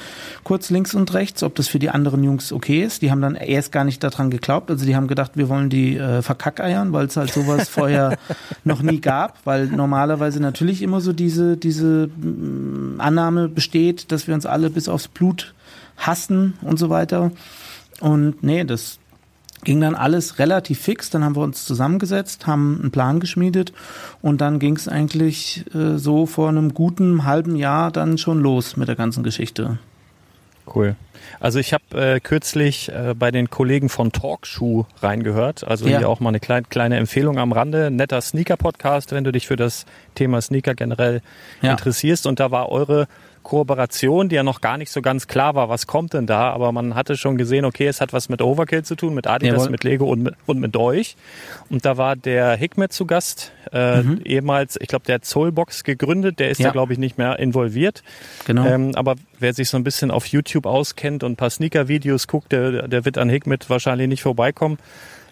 [0.44, 3.01] kurz links und rechts, ob das für die anderen Jungs okay ist.
[3.01, 5.96] Die haben dann erst gar nicht daran geglaubt, also die haben gedacht, wir wollen die
[5.96, 8.18] äh, verkackeiern, weil es halt sowas vorher
[8.64, 14.27] noch nie gab, weil normalerweise natürlich immer so diese diese mh, mm, Annahme besteht, dass
[14.27, 15.55] wir uns alle bis aufs Blut
[15.96, 17.33] hassen und so weiter.
[18.01, 18.99] Und nee, das
[19.64, 21.10] ging dann alles relativ fix.
[21.10, 23.72] Dann haben wir uns zusammengesetzt, haben einen Plan geschmiedet
[24.22, 28.76] und dann ging es eigentlich äh, so vor einem guten halben Jahr dann schon los
[28.76, 29.78] mit der ganzen Geschichte.
[30.72, 30.96] Cool.
[31.40, 35.66] Also ich habe äh, kürzlich äh, bei den Kollegen von Talkshoe reingehört.
[35.66, 35.98] Also ja.
[35.98, 37.90] hier auch mal eine kleine, kleine Empfehlung am Rande.
[37.90, 41.22] Netter Sneaker-Podcast, wenn du dich für das Thema Sneaker generell
[41.62, 41.72] ja.
[41.72, 42.26] interessierst.
[42.26, 43.06] Und da war eure
[43.46, 46.72] Kooperation, die ja noch gar nicht so ganz klar war, was kommt denn da, aber
[46.72, 49.70] man hatte schon gesehen, okay, es hat was mit Overkill zu tun, mit Adidas, Jawohl.
[49.70, 51.14] mit Lego und mit, und mit euch.
[51.70, 54.20] Und da war der Hikmet zu Gast, äh, mhm.
[54.24, 56.66] ehemals, ich glaube, der Zollbox gegründet, der ist ja.
[56.66, 58.02] da, glaube ich, nicht mehr involviert.
[58.46, 58.66] Genau.
[58.66, 62.50] Ähm, aber wer sich so ein bisschen auf YouTube auskennt und ein paar Sneaker-Videos guckt,
[62.50, 64.78] der, der wird an Hikmet wahrscheinlich nicht vorbeikommen.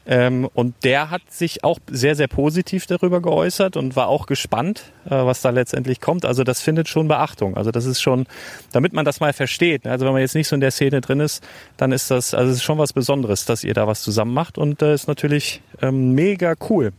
[0.07, 4.93] Ähm, und der hat sich auch sehr, sehr positiv darüber geäußert und war auch gespannt,
[5.07, 6.27] äh, was da letztendlich kommt.
[6.27, 7.57] Also das findet schon Beachtung.
[7.57, 8.27] Also das ist schon,
[8.73, 9.85] damit man das mal versteht.
[9.85, 9.91] Ne?
[9.91, 11.43] Also wenn man jetzt nicht so in der Szene drin ist,
[11.79, 14.59] dann ist das, also es ist schon was Besonderes, dass ihr da was zusammen macht
[14.59, 16.93] und äh, ist natürlich ähm, mega cool.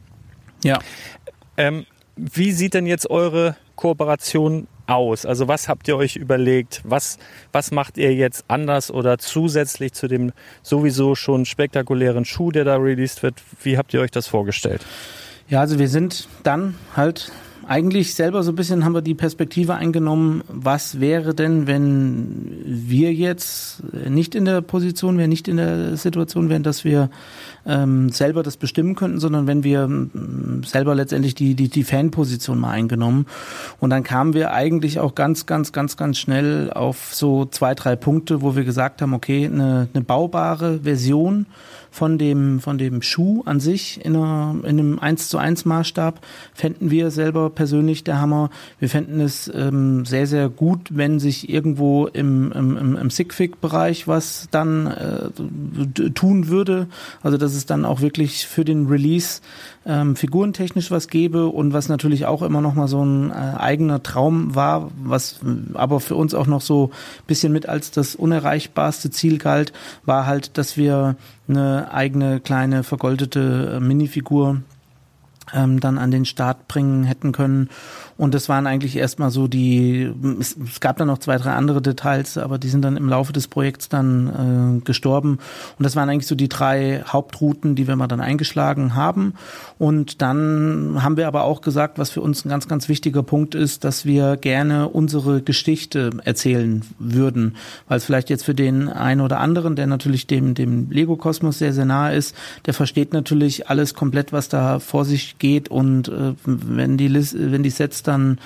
[0.63, 0.80] Ja.
[1.58, 5.26] Ähm, wie sieht denn jetzt eure Kooperation aus?
[5.26, 6.82] Also was habt ihr euch überlegt?
[6.84, 7.17] Was,
[7.52, 10.32] was macht ihr jetzt anders oder zusätzlich zu dem
[10.63, 13.41] sowieso schon spektakulären Schuh, der da released wird?
[13.63, 14.86] Wie habt ihr euch das vorgestellt?
[15.48, 17.32] Ja, also wir sind dann halt
[17.67, 23.13] eigentlich selber so ein bisschen haben wir die Perspektive eingenommen, was wäre denn, wenn wir
[23.13, 27.10] jetzt nicht in der Position wären, nicht in der Situation wären, dass wir
[27.65, 32.60] ähm, selber das bestimmen könnten, sondern wenn wir ähm, selber letztendlich die, die, die Fanposition
[32.60, 33.25] mal eingenommen.
[33.80, 37.95] Und dann kamen wir eigentlich auch ganz, ganz, ganz, ganz schnell auf so zwei, drei
[37.95, 41.47] Punkte, wo wir gesagt haben, okay, eine, eine baubare Version
[41.95, 46.19] von dem, von dem Schuh an sich in, einer, in einem 1 zu 1 Maßstab
[46.53, 48.49] fänden wir selber persönlich der Hammer.
[48.79, 54.49] Wir fänden es ähm, sehr, sehr gut, wenn sich irgendwo im, im, im Sigfig-Bereich was
[54.51, 56.88] dann äh, tun würde.
[57.23, 59.39] Also dass es dann auch wirklich für den Release
[59.86, 64.02] ähm, figurentechnisch was gebe und was natürlich auch immer noch mal so ein äh, eigener
[64.02, 65.39] Traum war, was
[65.74, 66.91] aber für uns auch noch so
[67.28, 69.74] bisschen mit als das unerreichbarste Ziel galt,
[70.06, 71.15] war halt, dass wir
[71.48, 74.62] eine eigene kleine vergoldete äh, Minifigur
[75.54, 77.69] ähm, dann an den Start bringen hätten können
[78.17, 81.82] und das waren eigentlich erstmal so die, es, es, gab dann noch zwei, drei andere
[81.82, 85.39] Details, aber die sind dann im Laufe des Projekts dann äh, gestorben.
[85.78, 89.34] Und das waren eigentlich so die drei Hauptrouten, die wir mal dann eingeschlagen haben.
[89.78, 93.54] Und dann haben wir aber auch gesagt, was für uns ein ganz, ganz wichtiger Punkt
[93.54, 97.58] ist, dass wir gerne unsere Geschichte erzählen würden.
[97.89, 101.73] Weil es vielleicht jetzt für den einen oder anderen, der natürlich dem, dem Lego-Kosmos sehr,
[101.73, 102.34] sehr nahe ist,
[102.65, 105.67] der versteht natürlich alles komplett, was da vor sich geht.
[105.67, 108.39] Und äh, wenn die, wenn die Sets dann,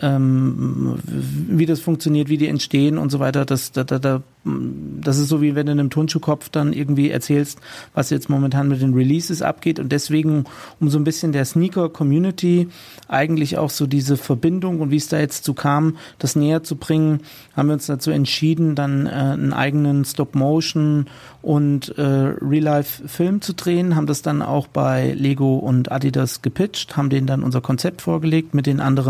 [0.00, 3.44] ähm, wie das funktioniert, wie die entstehen und so weiter.
[3.44, 7.10] Das, da, da, da das ist so wie wenn du in einem Turnschuhkopf dann irgendwie
[7.10, 7.60] erzählst,
[7.94, 10.44] was jetzt momentan mit den Releases abgeht und deswegen
[10.80, 12.68] um so ein bisschen der Sneaker Community
[13.06, 16.76] eigentlich auch so diese Verbindung und wie es da jetzt zu kam, das näher zu
[16.76, 17.20] bringen,
[17.56, 21.06] haben wir uns dazu entschieden, dann äh, einen eigenen Stop Motion
[21.40, 26.42] und äh, Real Life Film zu drehen, haben das dann auch bei Lego und Adidas
[26.42, 29.01] gepitcht, haben denen dann unser Konzept vorgelegt mit den anderen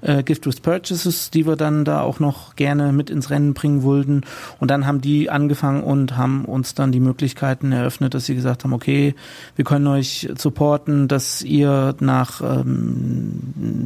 [0.00, 3.82] äh, Gift with Purchases, die wir dann da auch noch gerne mit ins Rennen bringen
[3.82, 4.22] wollten
[4.60, 8.64] und dann haben die angefangen und haben uns dann die Möglichkeiten eröffnet, dass sie gesagt
[8.64, 9.14] haben, okay,
[9.56, 13.38] wir können euch supporten, dass ihr nach ähm,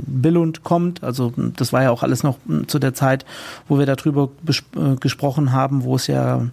[0.06, 1.02] Billund kommt.
[1.02, 3.24] Also das war ja auch alles noch zu der Zeit,
[3.68, 6.46] wo wir darüber äh, gesprochen haben, wo es ja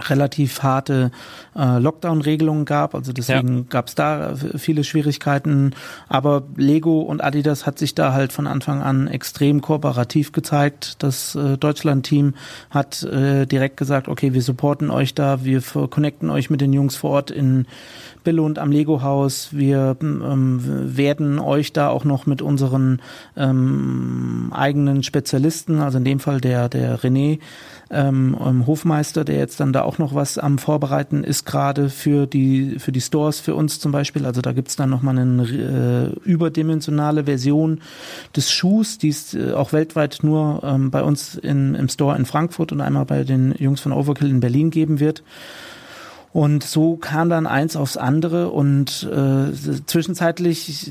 [0.00, 1.10] relativ harte
[1.56, 2.94] äh, Lockdown-Regelungen gab.
[2.94, 3.64] Also deswegen ja.
[3.68, 5.72] gab es da viele Schwierigkeiten.
[6.08, 11.02] Aber Lego und Adidas hat sich da halt von Anfang an extrem kooperativ gezeigt.
[11.02, 12.34] Das äh, Deutschland-Team
[12.70, 16.96] hat äh, direkt gesagt, okay, wir supporten euch da, wir connecten euch mit den Jungs
[16.96, 17.66] vor Ort in
[18.24, 19.50] Billund am Lego-Haus.
[19.52, 20.60] Wir ähm,
[20.96, 23.00] werden euch da auch noch mit unseren
[23.36, 27.38] ähm, eigenen Spezialisten, also in dem Fall der, der René,
[27.90, 32.26] ähm, ähm, Hofmeister, der jetzt dann da auch noch was am Vorbereiten ist, gerade für
[32.26, 34.26] die, für die Stores für uns zum Beispiel.
[34.26, 37.80] Also da gibt's dann nochmal eine äh, überdimensionale Version
[38.34, 42.24] des Schuhs, die es äh, auch weltweit nur ähm, bei uns in, im Store in
[42.24, 45.22] Frankfurt und einmal bei den Jungs von Overkill in Berlin geben wird.
[46.34, 49.52] Und so kam dann eins aufs andere und äh,
[49.86, 50.90] zwischenzeitlich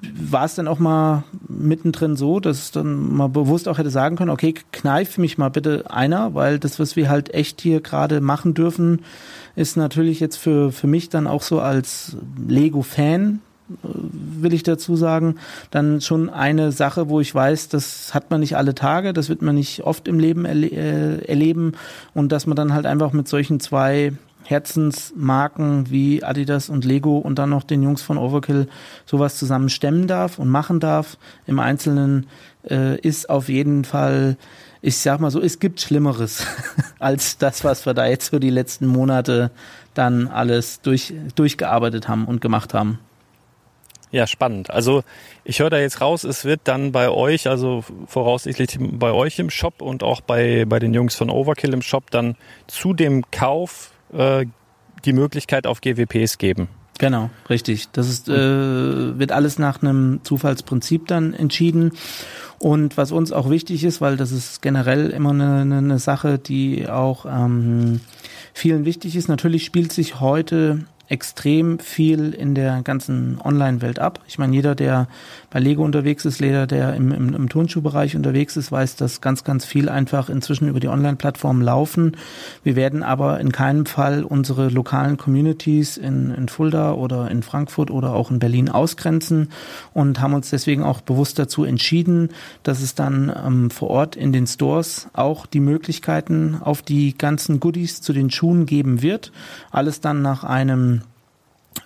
[0.00, 4.30] war es dann auch mal mittendrin so, dass dann mal bewusst auch hätte sagen können,
[4.30, 8.54] okay, kneif mich mal bitte einer, weil das, was wir halt echt hier gerade machen
[8.54, 9.00] dürfen,
[9.56, 13.40] ist natürlich jetzt für, für mich dann auch so als Lego-Fan,
[13.70, 13.88] äh,
[14.40, 15.34] will ich dazu sagen,
[15.72, 19.42] dann schon eine Sache, wo ich weiß, das hat man nicht alle Tage, das wird
[19.42, 21.72] man nicht oft im Leben erle äh, erleben
[22.14, 24.12] und dass man dann halt einfach mit solchen zwei
[24.44, 28.68] Herzensmarken wie Adidas und Lego und dann noch den Jungs von Overkill
[29.06, 31.16] sowas zusammen stemmen darf und machen darf.
[31.46, 32.26] Im Einzelnen
[32.68, 34.36] äh, ist auf jeden Fall,
[34.82, 36.46] ich sag mal so, es gibt Schlimmeres
[36.98, 39.50] als das, was wir da jetzt so die letzten Monate
[39.94, 42.98] dann alles durch, durchgearbeitet haben und gemacht haben.
[44.10, 44.70] Ja, spannend.
[44.70, 45.02] Also
[45.42, 49.50] ich höre da jetzt raus, es wird dann bei euch, also voraussichtlich bei euch im
[49.50, 52.36] Shop und auch bei, bei den Jungs von Overkill im Shop dann
[52.68, 54.46] zu dem Kauf äh,
[55.04, 56.68] die Möglichkeit auf GWPs geben.
[56.98, 57.88] Genau, richtig.
[57.90, 61.92] Das ist, äh, wird alles nach einem Zufallsprinzip dann entschieden.
[62.58, 66.88] Und was uns auch wichtig ist, weil das ist generell immer eine, eine Sache, die
[66.88, 68.00] auch ähm,
[68.52, 69.28] vielen wichtig ist.
[69.28, 74.20] Natürlich spielt sich heute extrem viel in der ganzen Online-Welt ab.
[74.26, 75.06] Ich meine, jeder, der
[75.50, 79.44] bei Lego unterwegs ist, jeder, der im, im, im Turnschuhbereich unterwegs ist, weiß, dass ganz,
[79.44, 82.16] ganz viel einfach inzwischen über die Online-Plattform laufen.
[82.62, 87.90] Wir werden aber in keinem Fall unsere lokalen Communities in, in Fulda oder in Frankfurt
[87.90, 89.50] oder auch in Berlin ausgrenzen
[89.92, 92.30] und haben uns deswegen auch bewusst dazu entschieden,
[92.62, 97.60] dass es dann ähm, vor Ort in den Stores auch die Möglichkeiten auf die ganzen
[97.60, 99.32] Goodies zu den Schuhen geben wird.
[99.70, 101.02] Alles dann nach einem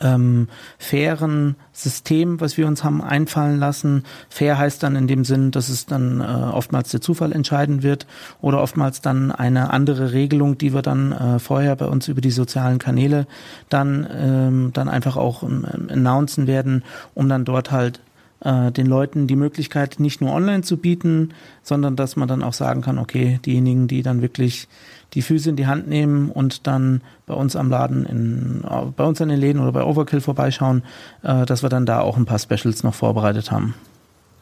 [0.00, 4.04] ähm, fairen System, was wir uns haben einfallen lassen.
[4.28, 8.06] Fair heißt dann in dem Sinn, dass es dann äh, oftmals der Zufall entscheiden wird
[8.40, 12.30] oder oftmals dann eine andere Regelung, die wir dann äh, vorher bei uns über die
[12.30, 13.26] sozialen Kanäle
[13.68, 16.84] dann ähm, dann einfach auch ähm, announcen werden,
[17.14, 18.00] um dann dort halt
[18.40, 22.52] äh, den Leuten die Möglichkeit nicht nur online zu bieten, sondern dass man dann auch
[22.52, 24.68] sagen kann, okay, diejenigen, die dann wirklich
[25.14, 28.64] die Füße in die Hand nehmen und dann bei uns am Laden, in,
[28.96, 30.82] bei uns an den Läden oder bei Overkill vorbeischauen,
[31.22, 33.74] äh, dass wir dann da auch ein paar Specials noch vorbereitet haben.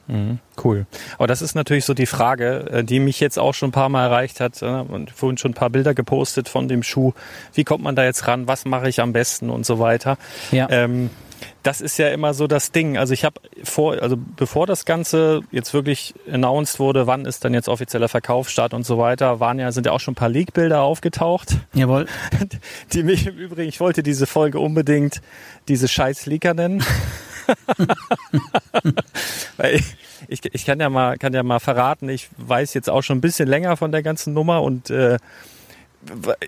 [0.09, 0.87] Mhm, cool.
[1.19, 3.89] Aber das ist natürlich so die Frage, äh, die mich jetzt auch schon ein paar
[3.89, 7.13] Mal erreicht hat äh, und vorhin schon ein paar Bilder gepostet von dem Schuh.
[7.55, 8.47] Wie kommt man da jetzt ran?
[8.47, 10.17] Was mache ich am besten und so weiter?
[10.53, 10.69] Ja.
[10.71, 11.11] Ähm,
[11.67, 12.97] das ist ja immer so das Ding.
[12.97, 17.55] Also ich habe vor, also bevor das Ganze jetzt wirklich announced wurde, wann ist dann
[17.55, 20.81] jetzt offizieller Verkaufsstart und so weiter, waren ja, sind ja auch schon ein paar Leak-Bilder
[20.81, 21.57] aufgetaucht.
[21.75, 22.07] Jawohl.
[22.93, 25.21] Die mich im Übrigen, ich wollte diese Folge unbedingt
[25.67, 26.85] diese scheiß Leaker nennen.
[29.57, 29.85] Weil ich,
[30.29, 33.23] ich, ich kann ja mal, kann ja mal verraten, ich weiß jetzt auch schon ein
[33.23, 35.19] bisschen länger von der ganzen Nummer und äh,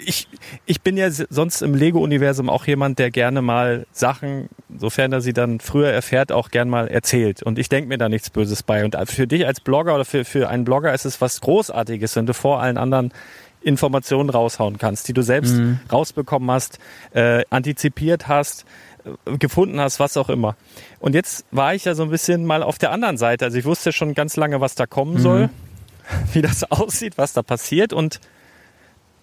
[0.04, 0.28] ich,
[0.66, 5.32] ich bin ja sonst im Lego-Universum auch jemand, der gerne mal Sachen, sofern er sie
[5.32, 7.42] dann früher erfährt, auch gern mal erzählt.
[7.42, 8.84] Und ich denke mir da nichts Böses bei.
[8.84, 12.26] Und für dich als Blogger oder für, für einen Blogger ist es was Großartiges, wenn
[12.26, 13.12] du vor allen anderen
[13.60, 15.80] Informationen raushauen kannst, die du selbst mhm.
[15.92, 16.78] rausbekommen hast,
[17.12, 18.64] äh, antizipiert hast,
[19.04, 20.56] äh, gefunden hast, was auch immer.
[21.00, 23.44] Und jetzt war ich ja so ein bisschen mal auf der anderen Seite.
[23.44, 25.18] Also ich wusste schon ganz lange, was da kommen mhm.
[25.18, 25.50] soll,
[26.32, 28.20] wie das aussieht, was da passiert und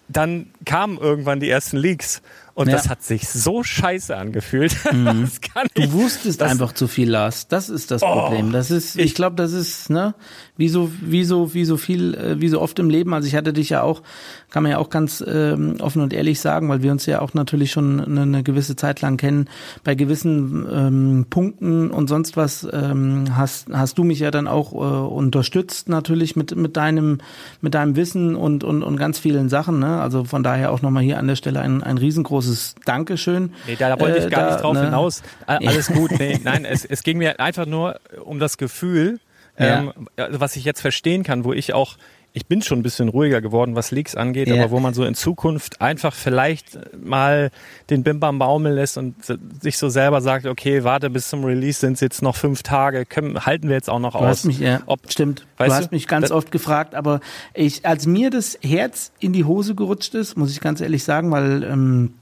[0.08, 2.22] dann kamen irgendwann die ersten Leaks
[2.56, 2.76] und ja.
[2.76, 4.74] das hat sich so scheiße angefühlt.
[4.96, 5.28] Mhm.
[5.74, 7.48] du wusstest einfach zu viel, Lars.
[7.48, 8.50] Das ist das oh, Problem.
[8.50, 10.14] Das ist, ich, ich glaube, das ist, ne,
[10.56, 13.12] wie so, wie so, wie so viel, äh, wie so oft im Leben.
[13.12, 14.02] Also ich hatte dich ja auch,
[14.50, 17.34] kann man ja auch ganz ähm, offen und ehrlich sagen, weil wir uns ja auch
[17.34, 19.48] natürlich schon eine, eine gewisse Zeit lang kennen.
[19.84, 24.72] Bei gewissen ähm, Punkten und sonst was ähm, hast, hast du mich ja dann auch
[24.72, 27.18] äh, unterstützt natürlich mit mit deinem
[27.60, 29.78] mit deinem Wissen und und und ganz vielen Sachen.
[29.78, 30.00] Ne?
[30.00, 32.45] Also von daher auch nochmal hier an der Stelle ein ein riesengroßes
[32.84, 33.54] Dankeschön.
[33.66, 34.84] Nee, da, da wollte ich gar äh, da, nicht drauf ne?
[34.84, 35.22] hinaus.
[35.46, 36.12] Alles gut.
[36.18, 39.20] Nee, nein, es, es ging mir einfach nur um das Gefühl,
[39.58, 39.80] ja.
[39.80, 41.96] ähm, was ich jetzt verstehen kann, wo ich auch
[42.36, 44.56] ich bin schon ein bisschen ruhiger geworden, was Leaks angeht, ja.
[44.56, 47.50] aber wo man so in Zukunft einfach vielleicht mal
[47.88, 49.14] den Bimbam baumeln lässt und
[49.62, 53.06] sich so selber sagt, okay, warte bis zum Release sind es jetzt noch fünf Tage,
[53.06, 54.26] können, halten wir jetzt auch noch du aus.
[54.26, 55.46] Hast mich, ja, Ob, stimmt.
[55.56, 55.94] du hast du?
[55.94, 57.20] mich ganz oft gefragt, aber
[57.54, 61.30] ich, als mir das Herz in die Hose gerutscht ist, muss ich ganz ehrlich sagen,
[61.30, 62.12] weil ähm,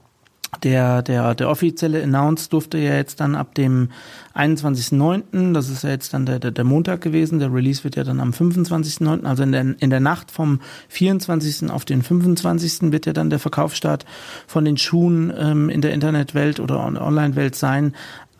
[0.63, 3.89] der, der, der offizielle Announce durfte ja jetzt dann ab dem
[4.35, 8.03] 21.09., das ist ja jetzt dann der, der, der Montag gewesen, der Release wird ja
[8.03, 11.69] dann am 25.09., also in der, in der Nacht vom 24.
[11.69, 12.91] auf den 25.
[12.91, 14.05] wird ja dann der Verkaufsstart
[14.47, 17.93] von den Schuhen ähm, in der Internetwelt oder Online-Welt sein.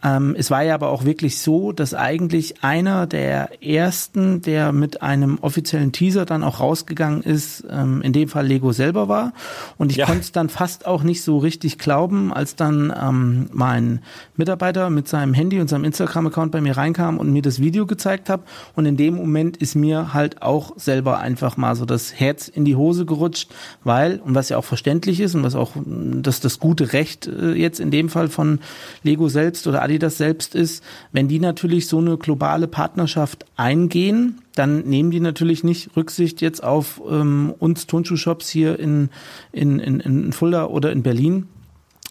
[0.06, 5.02] Ähm, es war ja aber auch wirklich so, dass eigentlich einer der ersten, der mit
[5.02, 9.34] einem offiziellen Teaser dann auch rausgegangen ist, ähm, in dem Fall Lego selber war.
[9.78, 10.06] Und ich ja.
[10.06, 14.02] konnte es dann fast auch nicht so richtig glauben, als dann ähm, mein
[14.38, 18.30] Mitarbeiter mit seinem Handy und seinem Instagram-Account bei mir reinkam und mir das Video gezeigt
[18.30, 18.42] hat.
[18.76, 22.64] Und in dem Moment ist mir halt auch selber einfach mal so das Herz in
[22.64, 23.50] die Hose gerutscht,
[23.84, 27.54] weil, und was ja auch verständlich ist und was auch das, das gute Recht äh,
[27.54, 28.60] jetzt in dem Fall von
[29.02, 34.42] Lego selbst oder Adidas das selbst ist, wenn die natürlich so eine globale Partnerschaft eingehen,
[34.56, 39.10] dann nehmen die natürlich nicht Rücksicht jetzt auf ähm, uns Turnschuhshops hier in,
[39.52, 41.48] in, in, in Fulda oder in Berlin,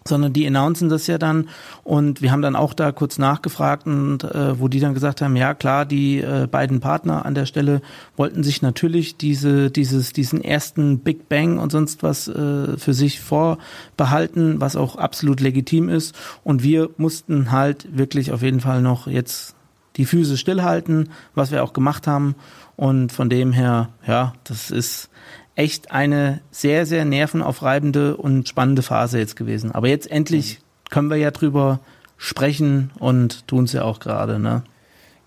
[0.06, 1.48] sondern die announcen das ja dann.
[1.82, 5.36] Und wir haben dann auch da kurz nachgefragt und äh, wo die dann gesagt haben,
[5.36, 7.80] ja klar, die äh, beiden Partner an der Stelle
[8.16, 13.20] wollten sich natürlich diese dieses diesen ersten Big Bang und sonst was äh, für sich
[13.20, 16.14] vorbehalten, was auch absolut legitim ist.
[16.42, 19.54] Und wir mussten halt wirklich auf jeden Fall noch jetzt
[19.96, 22.34] die Füße stillhalten, was wir auch gemacht haben.
[22.76, 25.08] Und von dem her, ja, das ist
[25.56, 29.72] echt eine sehr, sehr nervenaufreibende und spannende Phase jetzt gewesen.
[29.72, 31.80] Aber jetzt endlich können wir ja drüber
[32.16, 34.62] sprechen und tun es ja auch gerade, ne?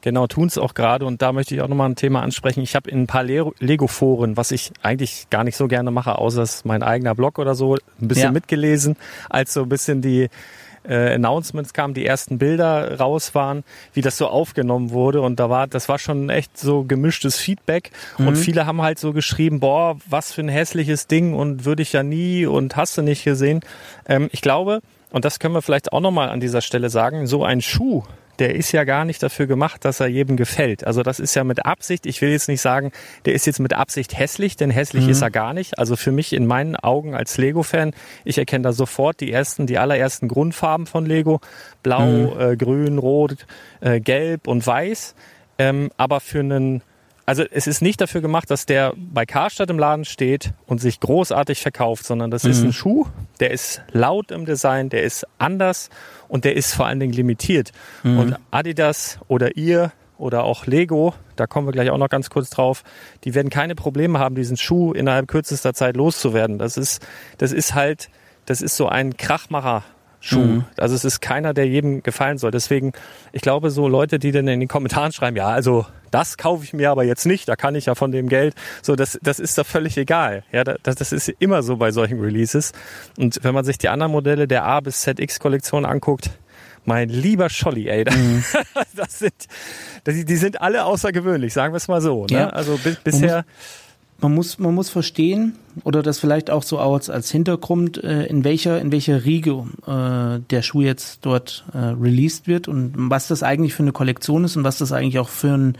[0.02, 2.62] Genau, tun es auch gerade und da möchte ich auch nochmal ein Thema ansprechen.
[2.62, 6.44] Ich habe in ein paar Lego-Foren, was ich eigentlich gar nicht so gerne mache, außer
[6.44, 8.32] es ist mein eigener Blog oder so, ein bisschen ja.
[8.32, 8.96] mitgelesen,
[9.30, 10.30] als so ein bisschen die
[10.88, 15.22] äh, Announcements kamen, die ersten Bilder raus waren, wie das so aufgenommen wurde.
[15.22, 17.92] Und da war, das war schon echt so gemischtes Feedback.
[18.18, 18.28] Mhm.
[18.28, 21.94] Und viele haben halt so geschrieben, boah, was für ein hässliches Ding und würde ich
[21.94, 23.62] ja nie und hast du nicht gesehen.
[24.08, 27.44] Ähm, ich glaube, und das können wir vielleicht auch nochmal an dieser Stelle sagen, so
[27.44, 28.04] ein Schuh
[28.40, 30.86] der ist ja gar nicht dafür gemacht, dass er jedem gefällt.
[30.86, 32.92] Also das ist ja mit Absicht, ich will jetzt nicht sagen,
[33.26, 35.12] der ist jetzt mit Absicht hässlich, denn hässlich mhm.
[35.12, 35.80] ist er gar nicht.
[35.80, 37.94] Also für mich in meinen Augen als Lego-Fan,
[38.26, 41.42] ich erkenne da sofort die ersten, die allerersten Grundfarben von Lego.
[41.84, 42.06] Blau,
[42.36, 42.40] mhm.
[42.40, 43.46] äh, grün, rot,
[43.82, 45.16] äh, gelb und weiß.
[45.60, 46.84] Ähm, aber für einen
[47.28, 51.02] also es ist nicht dafür gemacht, dass der bei Karstadt im Laden steht und sich
[51.02, 52.52] großartig verkauft, sondern das mhm.
[52.52, 53.06] ist ein Schuh,
[53.42, 55.90] der ist laut im Design, der ist anders
[56.30, 57.74] und der ist vor allen Dingen limitiert.
[58.04, 58.20] Mhm.
[58.20, 62.50] Und Adidas oder ihr oder auch Lego, da kommen wir gleich auch noch ganz kurz
[62.50, 62.84] drauf,
[63.26, 66.58] die werden keine Probleme haben, diesen Schuh innerhalb kürzester Zeit loszuwerden.
[66.58, 67.06] Das ist,
[67.40, 68.10] das ist halt,
[68.46, 69.84] das ist so ein Krachmacher
[70.28, 70.40] Schuh.
[70.40, 70.66] Mhm.
[70.78, 72.52] Also es ist keiner, der jedem gefallen soll.
[72.52, 72.92] Deswegen,
[73.32, 76.74] ich glaube, so Leute, die dann in den Kommentaren schreiben, ja, also das kaufe ich
[76.74, 79.58] mir aber jetzt nicht, da kann ich ja von dem Geld, so das, das ist
[79.58, 80.44] da völlig egal.
[80.52, 82.74] Ja, das, das ist immer so bei solchen Releases.
[83.18, 86.30] Und wenn man sich die anderen Modelle der A bis ZX Kollektion anguckt,
[86.84, 88.44] mein lieber Scholli, ey, mhm.
[88.96, 89.34] das sind,
[90.06, 92.26] die, die sind alle außergewöhnlich, sagen wir es mal so.
[92.26, 92.38] Ne?
[92.38, 92.50] Ja.
[92.50, 93.46] Also bis, bisher
[94.20, 98.44] man muss, man muss verstehen oder das vielleicht auch so als, als Hintergrund, äh, in
[98.44, 103.44] welcher, in welcher Riege äh, der Schuh jetzt dort äh, released wird und was das
[103.44, 105.78] eigentlich für eine Kollektion ist und was das eigentlich auch für ein,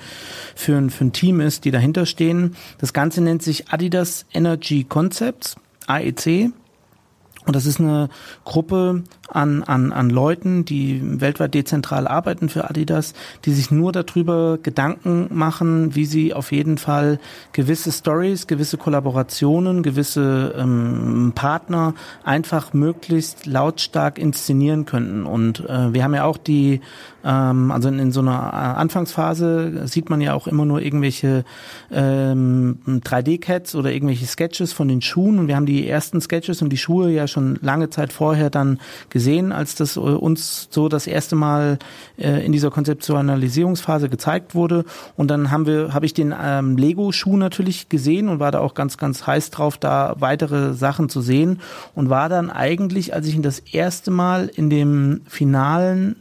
[0.56, 2.56] für ein, für ein Team ist, die dahinter stehen.
[2.78, 5.56] Das Ganze nennt sich Adidas Energy Concepts,
[5.88, 6.52] AEC.
[7.46, 8.10] Und das ist eine
[8.44, 13.14] Gruppe an, an, an Leuten, die weltweit dezentral arbeiten für Adidas,
[13.46, 17.20] die sich nur darüber Gedanken machen, wie sie auf jeden Fall
[17.52, 25.26] gewisse Stories, gewisse Kollaborationen, gewisse ähm, Partner einfach möglichst lautstark inszenieren könnten.
[25.26, 26.82] Und äh, wir haben ja auch die,
[27.24, 31.44] ähm, also in, in so einer Anfangsphase sieht man ja auch immer nur irgendwelche
[31.92, 35.40] ähm, 3D-Cats oder irgendwelche Sketches von den Schuhen.
[35.40, 38.80] Und wir haben die ersten Sketches und die Schuhe ja schon lange Zeit vorher dann
[39.10, 39.17] gesehen,
[39.52, 41.80] als das äh, uns so das erste Mal
[42.18, 44.86] äh, in dieser Konzeptualisierungsphase gezeigt wurde.
[45.16, 48.74] Und dann haben wir, habe ich den ähm, Lego-Schuh natürlich gesehen und war da auch
[48.74, 51.60] ganz, ganz heiß drauf, da weitere Sachen zu sehen.
[51.96, 56.16] Und war dann eigentlich, als ich ihn das erste Mal in dem finalen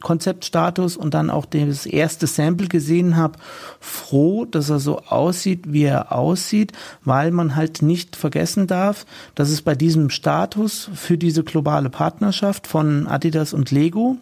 [0.00, 3.38] Konzeptstatus und dann auch das erste Sample gesehen habe,
[3.80, 6.72] froh, dass er so aussieht, wie er aussieht,
[7.04, 12.66] weil man halt nicht vergessen darf, dass es bei diesem Status für diese globale Partnerschaft
[12.66, 14.18] von Adidas und Lego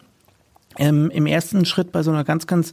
[0.79, 2.73] ähm, Im ersten Schritt bei so einer ganz, ganz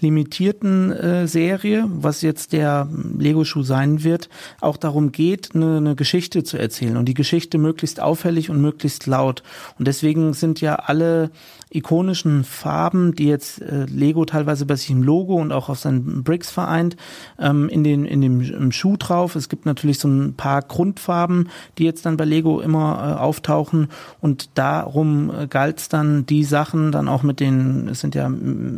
[0.00, 2.88] limitierten äh, Serie, was jetzt der
[3.18, 4.28] Lego-Schuh sein wird,
[4.60, 9.06] auch darum geht, eine, eine Geschichte zu erzählen und die Geschichte möglichst auffällig und möglichst
[9.06, 9.42] laut.
[9.78, 11.30] Und deswegen sind ja alle
[11.74, 16.22] ikonischen Farben, die jetzt äh, Lego teilweise bei sich im Logo und auch auf seinen
[16.22, 16.96] Bricks vereint,
[17.38, 19.34] ähm, in, den, in dem Schuh drauf.
[19.34, 21.48] Es gibt natürlich so ein paar Grundfarben,
[21.78, 23.88] die jetzt dann bei Lego immer äh, auftauchen
[24.20, 28.30] und darum äh, galt es dann, die Sachen dann auch mit den, es sind ja,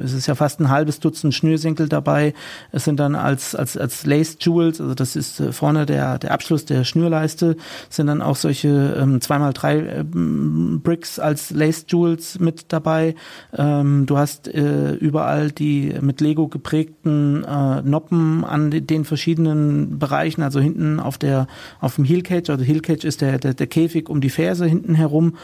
[0.02, 2.32] es ist ja fast ein halbes Dutzend Schnürsenkel dabei.
[2.72, 6.30] Es sind dann als, als, als Lace Jewels, also das ist äh, vorne der, der
[6.32, 7.56] Abschluss der Schnürleiste,
[7.90, 10.04] sind dann auch solche ähm, 2x3 äh,
[10.82, 13.14] Bricks als Lace Jewels mit dabei dabei.
[13.56, 20.42] Ähm, du hast äh, überall die mit Lego geprägten äh, Noppen an den verschiedenen Bereichen,
[20.42, 21.48] also hinten auf der
[21.80, 25.36] auf dem Heel also Heel ist der, der, der Käfig um die Ferse hinten herum.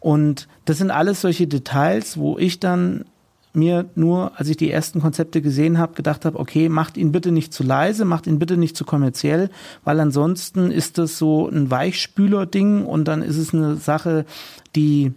[0.00, 3.04] Und das sind alles solche Details, wo ich dann
[3.52, 7.32] mir nur, als ich die ersten Konzepte gesehen habe, gedacht habe, okay, macht ihn bitte
[7.32, 9.50] nicht zu leise, macht ihn bitte nicht zu kommerziell,
[9.84, 14.24] weil ansonsten ist das so ein Weichspüler-Ding und dann ist es eine Sache,
[14.76, 15.12] die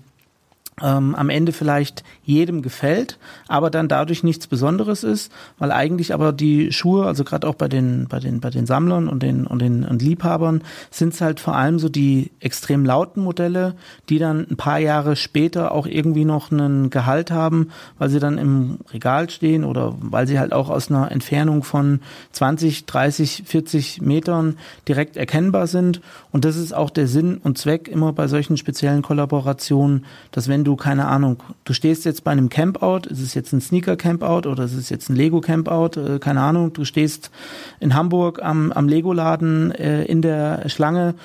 [0.81, 6.31] ähm, am Ende vielleicht jedem gefällt, aber dann dadurch nichts Besonderes ist, weil eigentlich aber
[6.31, 9.61] die Schuhe, also gerade auch bei den bei den bei den Sammlern und den und
[9.61, 13.75] den und Liebhabern sind es halt vor allem so die extrem lauten Modelle,
[14.09, 18.37] die dann ein paar Jahre später auch irgendwie noch einen Gehalt haben, weil sie dann
[18.37, 21.99] im Regal stehen oder weil sie halt auch aus einer Entfernung von
[22.31, 24.57] 20, 30, 40 Metern
[24.87, 26.01] direkt erkennbar sind.
[26.31, 30.63] Und das ist auch der Sinn und Zweck immer bei solchen speziellen Kollaborationen, dass wenn
[30.63, 34.63] du, keine Ahnung, du stehst jetzt bei einem Campout, ist es jetzt ein Sneaker-Campout oder
[34.63, 37.31] ist es jetzt ein Lego-Campout, äh, keine Ahnung, du stehst
[37.79, 41.15] in Hamburg am, am Lego-Laden äh, in der Schlange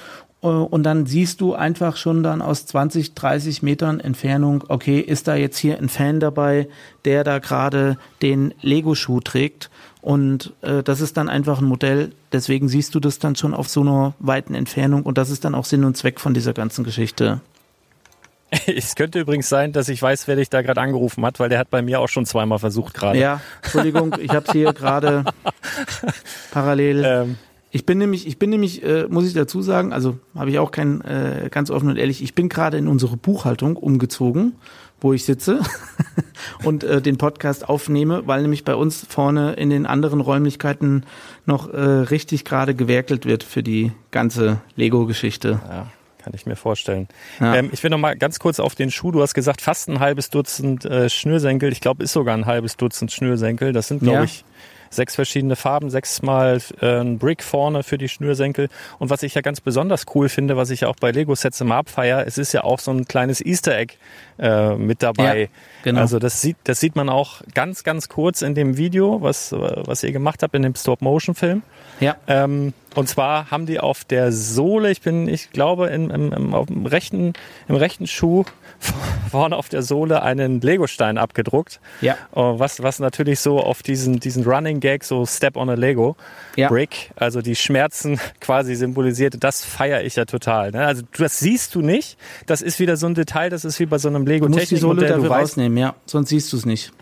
[0.43, 5.29] äh, und dann siehst du einfach schon dann aus 20, 30 Metern Entfernung, okay, ist
[5.29, 6.69] da jetzt hier ein Fan dabei,
[7.05, 9.71] der da gerade den Lego-Schuh trägt.
[10.01, 13.69] Und äh, das ist dann einfach ein Modell, deswegen siehst du das dann schon auf
[13.69, 16.85] so einer weiten Entfernung und das ist dann auch Sinn und Zweck von dieser ganzen
[16.85, 17.41] Geschichte.
[18.67, 21.59] Es könnte übrigens sein, dass ich weiß, wer dich da gerade angerufen hat, weil der
[21.59, 23.19] hat bei mir auch schon zweimal versucht gerade.
[23.19, 25.25] Ja, Entschuldigung, ich habe es hier gerade
[26.51, 27.05] parallel.
[27.05, 27.37] Ähm.
[27.71, 30.71] Ich bin nämlich, ich bin nämlich, äh, muss ich dazu sagen, also habe ich auch
[30.71, 34.55] kein, äh, ganz offen und ehrlich, ich bin gerade in unsere Buchhaltung umgezogen
[35.01, 35.61] wo ich sitze
[36.65, 41.05] und äh, den Podcast aufnehme, weil nämlich bei uns vorne in den anderen Räumlichkeiten
[41.47, 45.61] noch äh, richtig gerade gewerkelt wird für die ganze Lego-Geschichte.
[45.69, 45.87] Ja.
[46.23, 47.09] Kann ich mir vorstellen.
[47.41, 47.55] Ja.
[47.55, 49.13] Ähm, ich will noch mal ganz kurz auf den Schuh.
[49.13, 51.73] Du hast gesagt, fast ein halbes Dutzend äh, Schnürsenkel.
[51.73, 53.73] Ich glaube, ist sogar ein halbes Dutzend Schnürsenkel.
[53.73, 54.25] Das sind, glaube ja.
[54.25, 54.45] ich,
[54.91, 58.69] sechs verschiedene Farben, sechsmal äh, ein Brick vorne für die Schnürsenkel.
[58.99, 61.77] Und was ich ja ganz besonders cool finde, was ich ja auch bei Lego-Sets immer
[61.77, 63.95] abfeier, es ist ja auch so ein kleines Easter Egg
[64.39, 65.43] äh, mit dabei.
[65.43, 65.49] Ja,
[65.85, 66.01] genau.
[66.01, 70.03] Also das sieht, das sieht man auch ganz, ganz kurz in dem Video, was, was
[70.03, 71.63] ihr gemacht habt in dem Stop-Motion-Film.
[72.01, 72.17] Ja.
[72.27, 76.55] Ähm, und zwar haben die auf der Sohle, ich bin, ich glaube, in, im, im,
[76.55, 77.33] auf dem rechten,
[77.69, 78.45] im rechten Schuh
[79.31, 81.81] vorne auf der Sohle einen Lego-Stein abgedruckt.
[82.01, 82.17] Ja.
[82.33, 86.17] Oh, was, was natürlich so auf diesen, diesen Running Gag, so Step on a Lego
[86.57, 86.69] ja.
[86.69, 90.71] Brick, also die Schmerzen quasi symbolisiert, das feiere ich ja total.
[90.71, 90.85] Ne?
[90.85, 92.19] Also das siehst du nicht.
[92.47, 94.47] Das ist wieder so ein Detail, das ist wie bei so einem Lego.
[94.47, 96.93] Du musst die Sohle dafür rausnehmen, ja, sonst siehst du es nicht.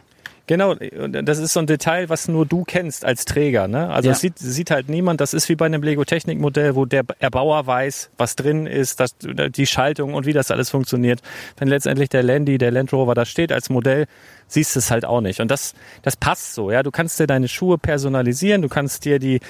[0.48, 3.66] Genau, das ist so ein Detail, was nur du kennst als Träger.
[3.66, 3.90] Ne?
[3.90, 4.12] Also ja.
[4.12, 5.20] das sieht, sieht halt niemand.
[5.20, 9.66] Das ist wie bei einem Lego-Technik-Modell, wo der Erbauer weiß, was drin ist, dass, die
[9.66, 11.20] Schaltung und wie das alles funktioniert.
[11.56, 14.06] Wenn letztendlich der Landy, der Land Rover da steht als Modell,
[14.48, 15.40] siehst du es halt auch nicht.
[15.40, 16.70] Und das, das passt so.
[16.70, 18.62] Ja, du kannst dir deine Schuhe personalisieren.
[18.62, 19.40] Du kannst dir die,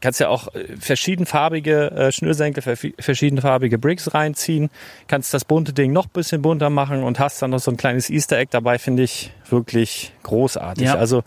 [0.00, 4.70] kannst ja auch äh, verschiedenfarbige äh, Schnürsenkel, verschiedenfarbige Bricks reinziehen.
[5.08, 8.10] Kannst das bunte Ding noch bisschen bunter machen und hast dann noch so ein kleines
[8.10, 8.78] Easter Egg dabei.
[8.78, 10.86] Finde ich wirklich großartig.
[10.86, 10.96] Ja.
[10.96, 11.22] Also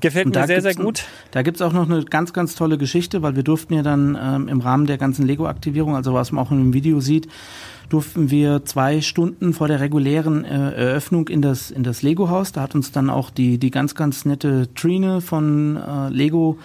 [0.00, 1.04] Gefällt mir sehr, sehr gut.
[1.32, 4.48] Da gibt's auch noch eine ganz, ganz tolle Geschichte, weil wir durften ja dann ähm,
[4.48, 7.28] im Rahmen der ganzen Lego-Aktivierung, also was man auch in dem Video sieht,
[7.88, 12.52] durften wir zwei Stunden vor der regulären äh, Eröffnung in das, in das Lego-Haus.
[12.52, 16.58] Da hat uns dann auch die, die ganz, ganz nette Trine von äh, Lego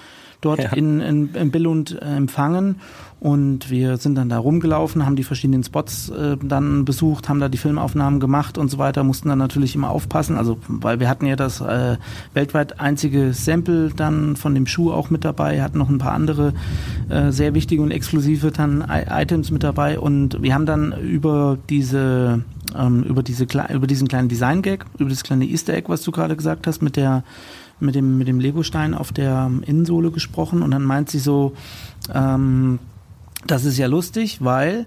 [0.45, 0.73] dort ja.
[0.73, 2.77] in, in, in Billund äh, empfangen.
[3.23, 7.47] Und wir sind dann da rumgelaufen, haben die verschiedenen Spots äh, dann besucht, haben da
[7.47, 11.25] die Filmaufnahmen gemacht und so weiter, mussten dann natürlich immer aufpassen, also weil wir hatten
[11.25, 11.95] ja das äh,
[12.33, 16.53] weltweit einzige Sample dann von dem Schuh auch mit dabei, hatten noch ein paar andere
[17.07, 22.43] äh, sehr wichtige und exklusive dann Items mit dabei und wir haben dann über diese
[22.77, 26.11] ähm, über diese über diesen kleinen Design Gag, über das kleine Easter Egg, was du
[26.11, 27.23] gerade gesagt hast, mit der
[27.83, 31.53] mit dem, mit dem Legostein auf der Innensohle gesprochen und dann meint sie so,
[32.13, 32.79] ähm,
[33.45, 34.85] das ist ja lustig, weil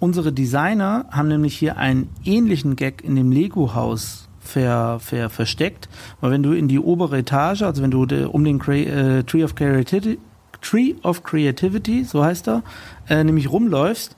[0.00, 5.88] unsere Designer haben nämlich hier einen ähnlichen Gag in dem Lego-Haus ver, ver, versteckt,
[6.20, 9.22] weil wenn du in die obere Etage, also wenn du de, um den Cre äh,
[9.24, 10.18] Tree of Creativity,
[10.60, 12.62] Tree of Creativity, so heißt er,
[13.08, 14.16] äh, nämlich rumläufst,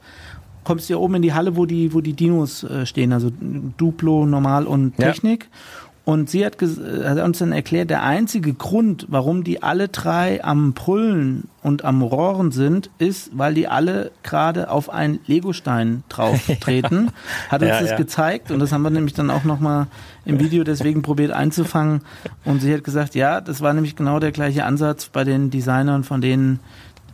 [0.64, 3.31] kommst du ja oben in die Halle, wo die, wo die Dinos äh, stehen, also
[3.76, 5.49] Duplo, Normal und Technik.
[5.51, 5.89] Ja.
[6.11, 10.73] Und sie hat, hat, uns dann erklärt, der einzige Grund, warum die alle drei am
[10.73, 17.13] Brüllen und am Rohren sind, ist, weil die alle gerade auf einen Legostein drauf treten.
[17.49, 17.97] Hat uns ja, das ja.
[17.97, 19.87] gezeigt und das haben wir nämlich dann auch nochmal
[20.25, 22.01] im Video deswegen probiert einzufangen.
[22.45, 26.03] Und sie hat gesagt, ja, das war nämlich genau der gleiche Ansatz bei den Designern,
[26.03, 26.59] von denen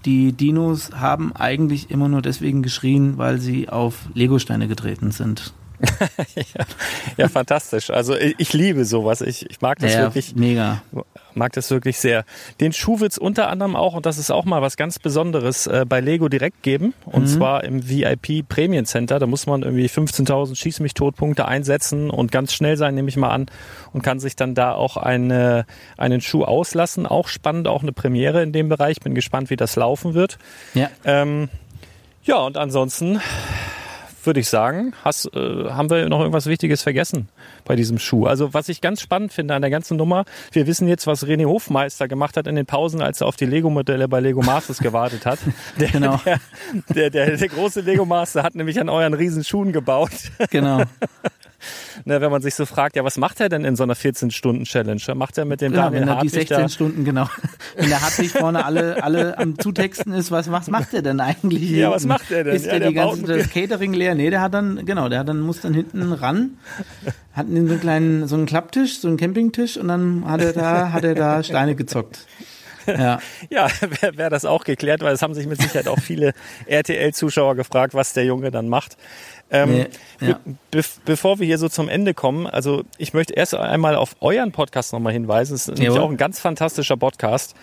[0.06, 5.52] die Dinos haben eigentlich immer nur deswegen geschrien, weil sie auf Legosteine getreten sind.
[6.34, 6.64] Ja,
[7.16, 7.90] ja, fantastisch.
[7.90, 9.20] Also ich, ich, liebe sowas.
[9.20, 10.34] Ich, ich mag das ja, wirklich.
[10.34, 10.82] Mega.
[11.34, 12.24] Mag das wirklich sehr.
[12.60, 15.84] Den Schuh wird's unter anderem auch, und das ist auch mal was ganz Besonderes, äh,
[15.86, 16.94] bei Lego direkt geben.
[17.04, 17.26] Und mhm.
[17.26, 19.18] zwar im VIP Premium Center.
[19.18, 23.16] Da muss man irgendwie 15.000 Schieß mich Totpunkte einsetzen und ganz schnell sein, nehme ich
[23.16, 23.46] mal an.
[23.92, 25.66] Und kann sich dann da auch eine,
[25.98, 27.06] einen Schuh auslassen.
[27.06, 29.00] Auch spannend, auch eine Premiere in dem Bereich.
[29.00, 30.38] Bin gespannt, wie das laufen wird.
[30.74, 30.90] Ja.
[31.04, 31.48] Ähm,
[32.26, 33.20] ja, und ansonsten
[34.26, 37.28] würde ich sagen, hast, äh, haben wir noch irgendwas Wichtiges vergessen
[37.64, 38.26] bei diesem Schuh.
[38.26, 41.46] Also was ich ganz spannend finde an der ganzen Nummer, wir wissen jetzt, was René
[41.46, 45.26] Hofmeister gemacht hat in den Pausen, als er auf die Lego-Modelle bei Lego Masters gewartet
[45.26, 45.38] hat.
[45.78, 46.20] Der, genau.
[46.24, 46.40] Der,
[46.88, 50.10] der, der, der große Lego Master hat nämlich an euren riesen Schuhen gebaut.
[50.50, 50.82] Genau.
[52.04, 55.00] ne, wenn man sich so fragt, ja, was macht er denn in so einer 14-Stunden-Challenge?
[55.14, 57.28] Macht er mit dem genau, Daniel wenn er die 16 da Stunden, genau.
[57.76, 61.70] Wenn der Hartwig vorne alle, alle am Zutexten ist, was, was macht er denn eigentlich?
[61.70, 62.56] Ja, was macht er denn?
[62.56, 64.14] Ist ja, der, die ganze, das Catering leer?
[64.14, 66.58] Nee, der hat dann, genau, der hat dann, muss dann hinten ran,
[67.32, 70.92] hat so einen kleinen, so einen Klapptisch, so einen Campingtisch und dann hat er da,
[70.92, 72.26] hat er da Steine gezockt.
[72.86, 73.18] Ja,
[73.50, 73.68] ja
[74.00, 76.32] wäre wär das auch geklärt, weil es haben sich mit Sicherheit auch viele
[76.66, 78.96] RTL-Zuschauer gefragt, was der Junge dann macht.
[79.50, 79.86] Ähm, nee,
[80.20, 80.40] ja.
[80.70, 84.50] be bevor wir hier so zum Ende kommen, also ich möchte erst einmal auf euren
[84.50, 85.54] Podcast nochmal hinweisen.
[85.54, 87.54] Es ist nämlich auch ein ganz fantastischer Podcast.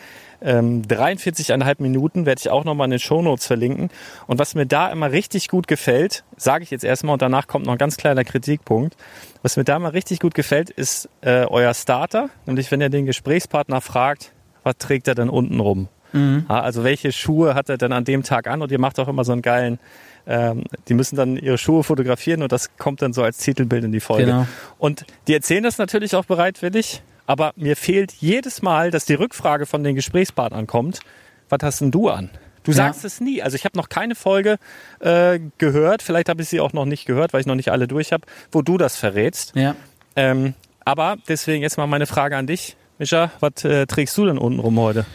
[0.42, 3.90] Ähm, 43,5 Minuten werde ich auch nochmal in den Shownotes verlinken.
[4.28, 7.66] Und was mir da immer richtig gut gefällt, sage ich jetzt erstmal und danach kommt
[7.66, 8.96] noch ein ganz kleiner Kritikpunkt.
[9.42, 12.30] Was mir da immer richtig gut gefällt, ist äh, euer Starter.
[12.46, 14.32] Nämlich wenn ihr den Gesprächspartner fragt,
[14.64, 15.88] was trägt er denn unten rum?
[16.14, 16.46] Mhm.
[16.48, 18.62] Also welche Schuhe hat er denn an dem Tag an?
[18.62, 19.80] Und ihr macht auch immer so einen geilen,
[20.26, 23.92] ähm, die müssen dann ihre Schuhe fotografieren und das kommt dann so als Titelbild in
[23.92, 24.26] die Folge.
[24.26, 24.48] Genau.
[24.78, 29.66] Und die erzählen das natürlich auch bereitwillig, aber mir fehlt jedes Mal, dass die Rückfrage
[29.66, 31.00] von den Gesprächspartnern kommt,
[31.50, 32.30] was hast denn du an?
[32.64, 33.08] Du sagst ja.
[33.08, 33.42] es nie.
[33.42, 34.58] Also ich habe noch keine Folge
[35.00, 37.88] äh, gehört, vielleicht habe ich sie auch noch nicht gehört, weil ich noch nicht alle
[37.88, 39.54] durch habe, wo du das verrätst.
[39.56, 39.76] Ja.
[40.16, 40.54] Ähm,
[40.86, 42.78] aber deswegen jetzt mal meine Frage an dich.
[43.00, 45.06] Micha, was äh, trägst du denn unten rum heute?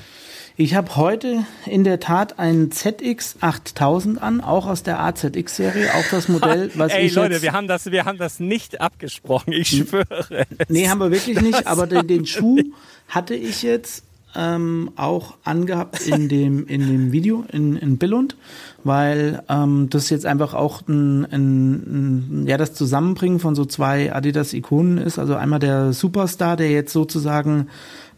[0.56, 6.04] Ich habe heute in der Tat einen ZX 8000 an, auch aus der AZX-Serie, auch
[6.10, 9.68] das Modell, was Ey, ich Leute, wir haben das, wir haben das nicht abgesprochen, ich
[9.68, 10.46] schwöre.
[10.68, 12.58] Nee, haben wir wirklich nicht, aber den, den Schuh
[13.08, 14.02] hatte ich jetzt
[14.38, 18.36] ähm, auch angehabt in dem, in dem Video in, in Billund,
[18.84, 24.14] weil ähm, das jetzt einfach auch ein, ein, ein, ja, das Zusammenbringen von so zwei
[24.14, 25.18] Adidas-Ikonen ist.
[25.18, 27.66] Also einmal der Superstar, der jetzt sozusagen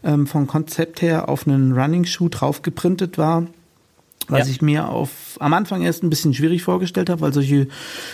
[0.03, 3.47] ähm, vom Konzept her auf einen Running-Schuh draufgeprintet war
[4.31, 4.51] was ja.
[4.51, 7.67] ich mir auf am Anfang erst ein bisschen schwierig vorgestellt habe, weil solche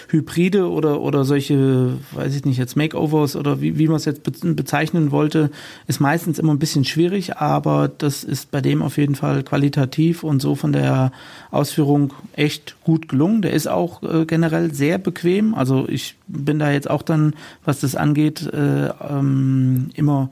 [0.09, 4.23] Hybride oder oder solche, weiß ich nicht, jetzt Makeovers oder wie, wie man es jetzt
[4.23, 5.51] bezeichnen wollte,
[5.87, 10.23] ist meistens immer ein bisschen schwierig, aber das ist bei dem auf jeden Fall qualitativ
[10.23, 11.11] und so von der
[11.51, 13.41] Ausführung echt gut gelungen.
[13.41, 17.79] Der ist auch äh, generell sehr bequem, also ich bin da jetzt auch dann, was
[17.79, 20.29] das angeht, äh, ähm, immer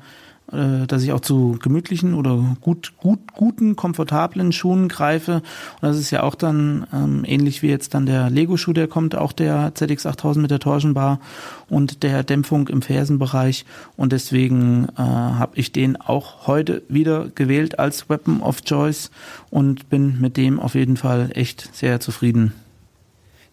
[0.52, 5.36] dass ich auch zu gemütlichen oder gut, gut, guten, komfortablen Schuhen greife.
[5.36, 9.16] Und das ist ja auch dann ähm, ähnlich wie jetzt dann der Lego-Schuh, der kommt,
[9.16, 11.20] auch der ZX8000 mit der Torsionbar
[11.68, 13.66] und der Dämpfung im Fersenbereich.
[13.98, 19.10] Und deswegen äh, habe ich den auch heute wieder gewählt als Weapon of Choice
[19.50, 22.54] und bin mit dem auf jeden Fall echt sehr zufrieden.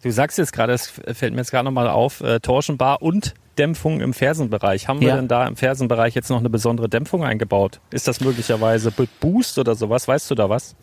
[0.03, 4.01] Du sagst jetzt gerade, es fällt mir jetzt gerade nochmal auf, äh, Torsionbar und Dämpfung
[4.01, 4.89] im Fersenbereich.
[4.89, 5.09] Haben ja.
[5.09, 7.81] wir denn da im Fersenbereich jetzt noch eine besondere Dämpfung eingebaut?
[7.91, 10.09] Ist das möglicherweise Boost oder sowas?
[10.09, 10.75] Weißt du da was?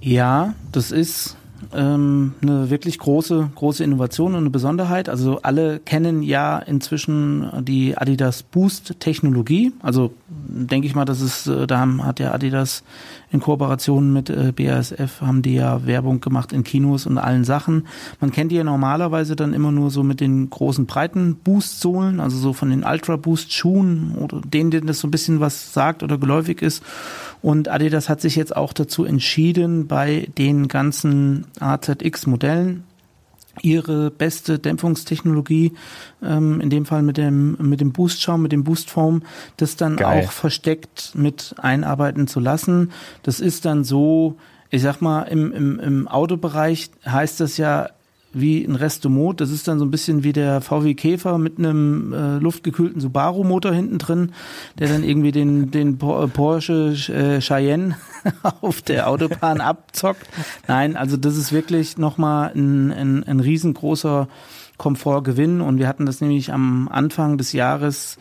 [0.00, 1.36] Ja, das ist
[1.74, 5.08] ähm, eine wirklich große, große Innovation und eine Besonderheit.
[5.08, 9.72] Also alle kennen ja inzwischen die Adidas Boost Technologie.
[9.82, 12.84] Also denke ich mal, das ist, äh, da hat ja Adidas
[13.30, 17.86] in Kooperation mit äh, BASF haben die ja Werbung gemacht in Kinos und allen Sachen.
[18.20, 22.38] Man kennt die ja normalerweise dann immer nur so mit den großen breiten Boost-Sohlen, also
[22.38, 26.02] so von den Ultra Boost Schuhen oder denen, denen das so ein bisschen was sagt
[26.02, 26.82] oder geläufig ist.
[27.42, 32.84] Und Adidas hat sich jetzt auch dazu entschieden, bei den ganzen AZX-Modellen
[33.62, 35.72] ihre beste Dämpfungstechnologie,
[36.22, 39.22] ähm, in dem Fall mit dem, mit dem Boostschaum, mit dem Boostfoam,
[39.56, 40.24] das dann Geil.
[40.24, 42.92] auch versteckt mit einarbeiten zu lassen.
[43.22, 44.36] Das ist dann so,
[44.70, 47.90] ich sag mal, im, im, im Autobereich heißt das ja
[48.40, 49.40] wie ein Restomod.
[49.40, 53.72] Das ist dann so ein bisschen wie der VW Käfer mit einem äh, luftgekühlten Subaru-Motor
[53.72, 54.32] hinten drin,
[54.78, 57.96] der dann irgendwie den, den äh, Porsche äh, Cheyenne
[58.60, 60.26] auf der Autobahn abzockt.
[60.66, 64.28] Nein, also das ist wirklich nochmal ein, ein, ein riesengroßer
[64.78, 65.60] Komfortgewinn.
[65.60, 68.16] Und wir hatten das nämlich am Anfang des Jahres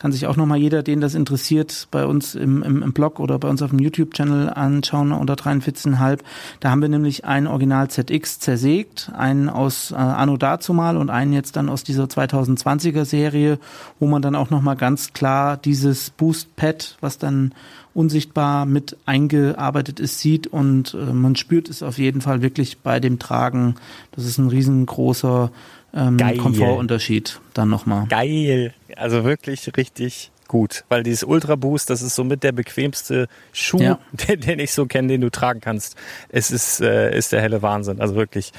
[0.00, 3.38] kann sich auch nochmal jeder, den das interessiert, bei uns im, im, im Blog oder
[3.38, 6.20] bei uns auf dem YouTube-Channel anschauen unter 43,5.
[6.58, 11.34] Da haben wir nämlich einen Original ZX zersägt, einen aus äh, Anno dazumal und einen
[11.34, 13.58] jetzt dann aus dieser 2020er Serie,
[13.98, 17.52] wo man dann auch nochmal ganz klar dieses Boost-Pad, was dann
[17.92, 23.00] unsichtbar mit eingearbeitet ist, sieht und äh, man spürt es auf jeden Fall wirklich bei
[23.00, 23.74] dem Tragen.
[24.12, 25.50] Das ist ein riesengroßer
[25.94, 28.06] ähm, Komfortunterschied dann nochmal.
[28.08, 28.74] Geil.
[28.96, 33.98] Also wirklich richtig gut, weil dieses Ultra Boost, das ist somit der bequemste Schuh, ja.
[34.28, 35.96] den, den, ich so kenne, den du tragen kannst.
[36.28, 38.00] Es ist, äh, ist der helle Wahnsinn.
[38.00, 38.52] Also wirklich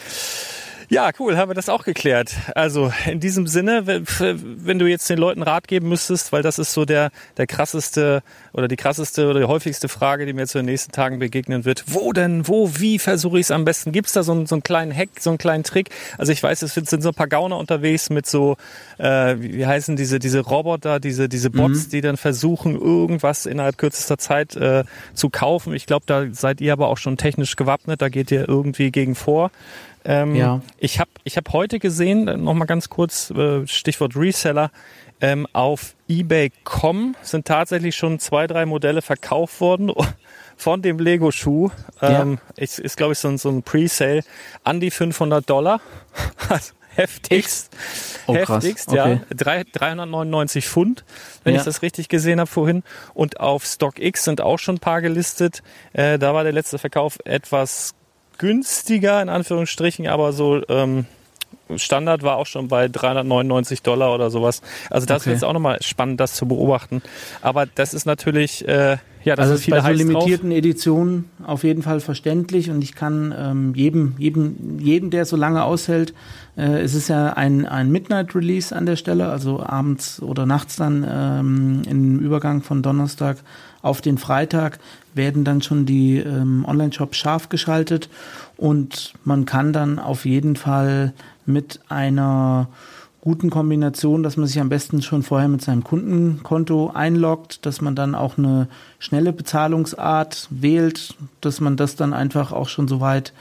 [0.91, 2.35] ja, cool, haben wir das auch geklärt.
[2.53, 6.73] Also in diesem Sinne, wenn du jetzt den Leuten Rat geben müsstest, weil das ist
[6.73, 10.65] so der, der krasseste oder die krasseste oder die häufigste Frage, die mir zu den
[10.65, 11.85] nächsten Tagen begegnen wird.
[11.87, 13.93] Wo denn, wo, wie versuche ich es am besten?
[13.93, 15.91] Gibt es da so, einen, so einen kleinen Hack, so einen kleinen Trick?
[16.17, 18.57] Also ich weiß, es sind so ein paar Gauner unterwegs mit so,
[18.97, 21.89] äh, wie heißen diese, diese Roboter, diese, diese Bots, mhm.
[21.91, 24.83] die dann versuchen, irgendwas innerhalb kürzester Zeit äh,
[25.13, 25.73] zu kaufen.
[25.73, 29.15] Ich glaube, da seid ihr aber auch schon technisch gewappnet, da geht ihr irgendwie gegen
[29.15, 29.51] vor.
[30.03, 30.61] Ähm, ja.
[30.77, 34.71] Ich habe ich hab heute gesehen, nochmal ganz kurz, äh, Stichwort Reseller,
[35.21, 39.91] ähm, auf eBay.com sind tatsächlich schon zwei, drei Modelle verkauft worden
[40.57, 41.69] von dem Lego-Schuh.
[42.01, 42.63] Ähm, ja.
[42.63, 44.23] ist, ist glaube ich, so ein, so ein Pre-Sale
[44.63, 45.79] an die 500 Dollar.
[46.95, 47.69] heftigst.
[48.27, 49.21] Oh, heftigst, okay.
[49.29, 49.63] ja.
[49.63, 51.05] 399 Pfund,
[51.43, 51.59] wenn ja.
[51.59, 52.83] ich das richtig gesehen habe vorhin.
[53.13, 55.63] Und auf StockX sind auch schon ein paar gelistet.
[55.93, 57.93] Äh, da war der letzte Verkauf etwas
[58.41, 61.05] günstiger, in Anführungsstrichen, aber so ähm,
[61.75, 64.61] Standard war auch schon bei 399 Dollar oder sowas.
[64.89, 65.29] Also das okay.
[65.29, 67.03] ist jetzt auch nochmal spannend, das zu beobachten.
[67.41, 70.57] Aber das ist natürlich, äh, ja, das also ist bei so limitierten drauf.
[70.57, 75.63] Editionen auf jeden Fall verständlich und ich kann ähm, jedem, jedem, jedem, der so lange
[75.63, 76.15] aushält,
[76.57, 80.77] äh, es ist ja ein, ein Midnight Release an der Stelle, also abends oder nachts
[80.77, 83.37] dann ähm, im Übergang von Donnerstag
[83.81, 84.79] auf den Freitag
[85.13, 88.09] werden dann schon die ähm, Online-Shops scharf geschaltet
[88.57, 91.13] und man kann dann auf jeden Fall
[91.45, 92.67] mit einer
[93.21, 97.95] guten Kombination, dass man sich am besten schon vorher mit seinem Kundenkonto einloggt, dass man
[97.95, 98.67] dann auch eine
[98.97, 103.31] schnelle Bezahlungsart wählt, dass man das dann einfach auch schon soweit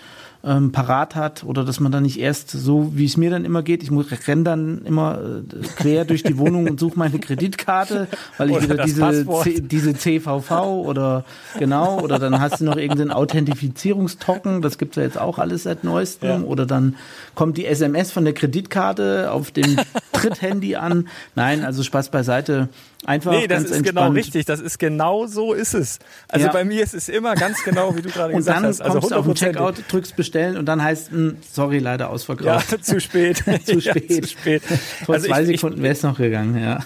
[0.43, 3.63] ähm, parat hat oder dass man dann nicht erst so, wie es mir dann immer
[3.63, 8.09] geht, ich muss renne dann immer äh, quer durch die Wohnung und suche meine Kreditkarte,
[8.39, 10.51] weil ich oder wieder diese, C, diese CVV
[10.87, 11.25] oder
[11.59, 15.85] genau, oder dann hast du noch irgendeinen Authentifizierungstocken, das gibt's ja jetzt auch alles seit
[15.85, 16.47] neuestem, ja.
[16.47, 16.97] oder dann
[17.35, 19.77] kommt die SMS von der Kreditkarte auf dem
[20.13, 21.09] Tritthandy an.
[21.35, 22.69] Nein, also Spaß beiseite.
[23.07, 23.97] Einfach nee, das ist genau entspannt.
[23.97, 24.45] genau richtig.
[24.45, 25.99] Das ist genau so ist es.
[26.29, 26.53] Also ja.
[26.53, 28.81] bei mir ist es immer ganz genau, wie du gerade gesagt hast.
[28.81, 32.11] Und dann kommst du auf den Checkout, drückst bestellen und dann heißt, mh, sorry, leider
[32.11, 32.71] ausverkauft.
[32.73, 33.39] Ja, zu spät.
[33.65, 34.11] zu spät.
[34.11, 34.63] Ja, zu spät.
[35.05, 36.81] Vor also zwei ich, Sekunden wäre es noch gegangen, ja.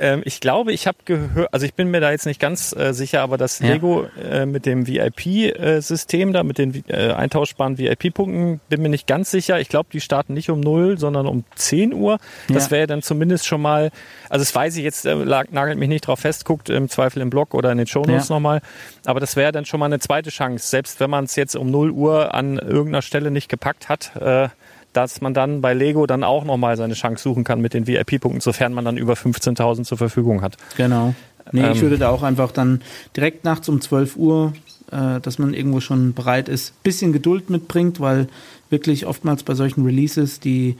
[0.00, 2.92] Ähm, ich glaube, ich habe gehört, also ich bin mir da jetzt nicht ganz äh,
[2.92, 3.68] sicher, aber das ja.
[3.68, 9.06] Lego äh, mit dem VIP-System äh, da, mit den äh, eintauschbaren VIP-Punkten, bin mir nicht
[9.06, 9.60] ganz sicher.
[9.60, 12.18] Ich glaube, die starten nicht um 0, sondern um 10 Uhr.
[12.48, 12.70] Das ja.
[12.72, 13.90] wäre dann zumindest schon mal,
[14.28, 17.30] also das weiß ich jetzt, äh, nagelt mich nicht drauf fest, guckt im Zweifel im
[17.30, 18.34] Blog oder in den Shownotes ja.
[18.34, 18.60] nochmal.
[19.04, 20.68] Aber das wäre dann schon mal eine zweite Chance.
[20.68, 24.48] Selbst wenn man es jetzt um 0 Uhr an irgendeiner Stelle nicht gepackt hat, äh,
[24.94, 28.40] dass man dann bei Lego dann auch nochmal seine Chance suchen kann mit den VIP-Punkten,
[28.40, 30.56] sofern man dann über 15.000 zur Verfügung hat.
[30.76, 31.14] Genau.
[31.52, 32.80] Nee, ähm, ich würde da auch einfach dann
[33.16, 34.54] direkt nachts um 12 Uhr,
[34.90, 38.28] äh, dass man irgendwo schon bereit ist, bisschen Geduld mitbringt, weil
[38.70, 40.76] wirklich oftmals bei solchen Releases die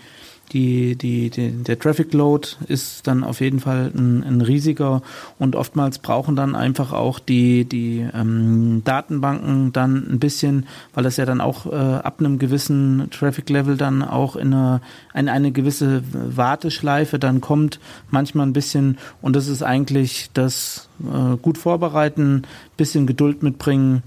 [0.52, 5.02] die, die, die, der Traffic Load ist dann auf jeden Fall ein, ein riesiger
[5.38, 11.16] und oftmals brauchen dann einfach auch die, die ähm, Datenbanken dann ein bisschen, weil das
[11.16, 14.80] ja dann auch äh, ab einem gewissen Traffic Level dann auch in eine,
[15.14, 17.80] in eine gewisse Warteschleife dann kommt,
[18.10, 22.42] manchmal ein bisschen und das ist eigentlich das äh, gut vorbereiten,
[22.76, 24.02] bisschen Geduld mitbringen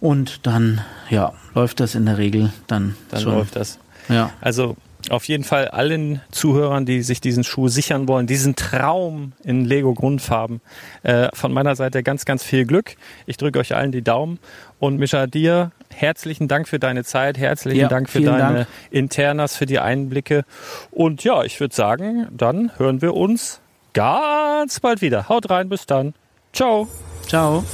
[0.00, 0.80] und dann
[1.10, 3.34] ja läuft das in der Regel dann, dann schon.
[3.34, 3.78] läuft das.
[4.08, 4.30] Ja.
[4.40, 4.76] Also
[5.10, 9.94] auf jeden Fall allen Zuhörern, die sich diesen Schuh sichern wollen, diesen Traum in Lego
[9.94, 10.60] Grundfarben.
[11.02, 12.96] Äh, von meiner Seite ganz, ganz viel Glück.
[13.26, 14.38] Ich drücke euch allen die Daumen.
[14.78, 18.66] Und Mischa, dir herzlichen Dank für deine Zeit, herzlichen ja, Dank für deine Dank.
[18.90, 20.44] Internas, für die Einblicke.
[20.90, 23.60] Und ja, ich würde sagen, dann hören wir uns
[23.94, 25.28] ganz bald wieder.
[25.28, 26.14] Haut rein, bis dann.
[26.52, 26.88] Ciao.
[27.26, 27.64] Ciao.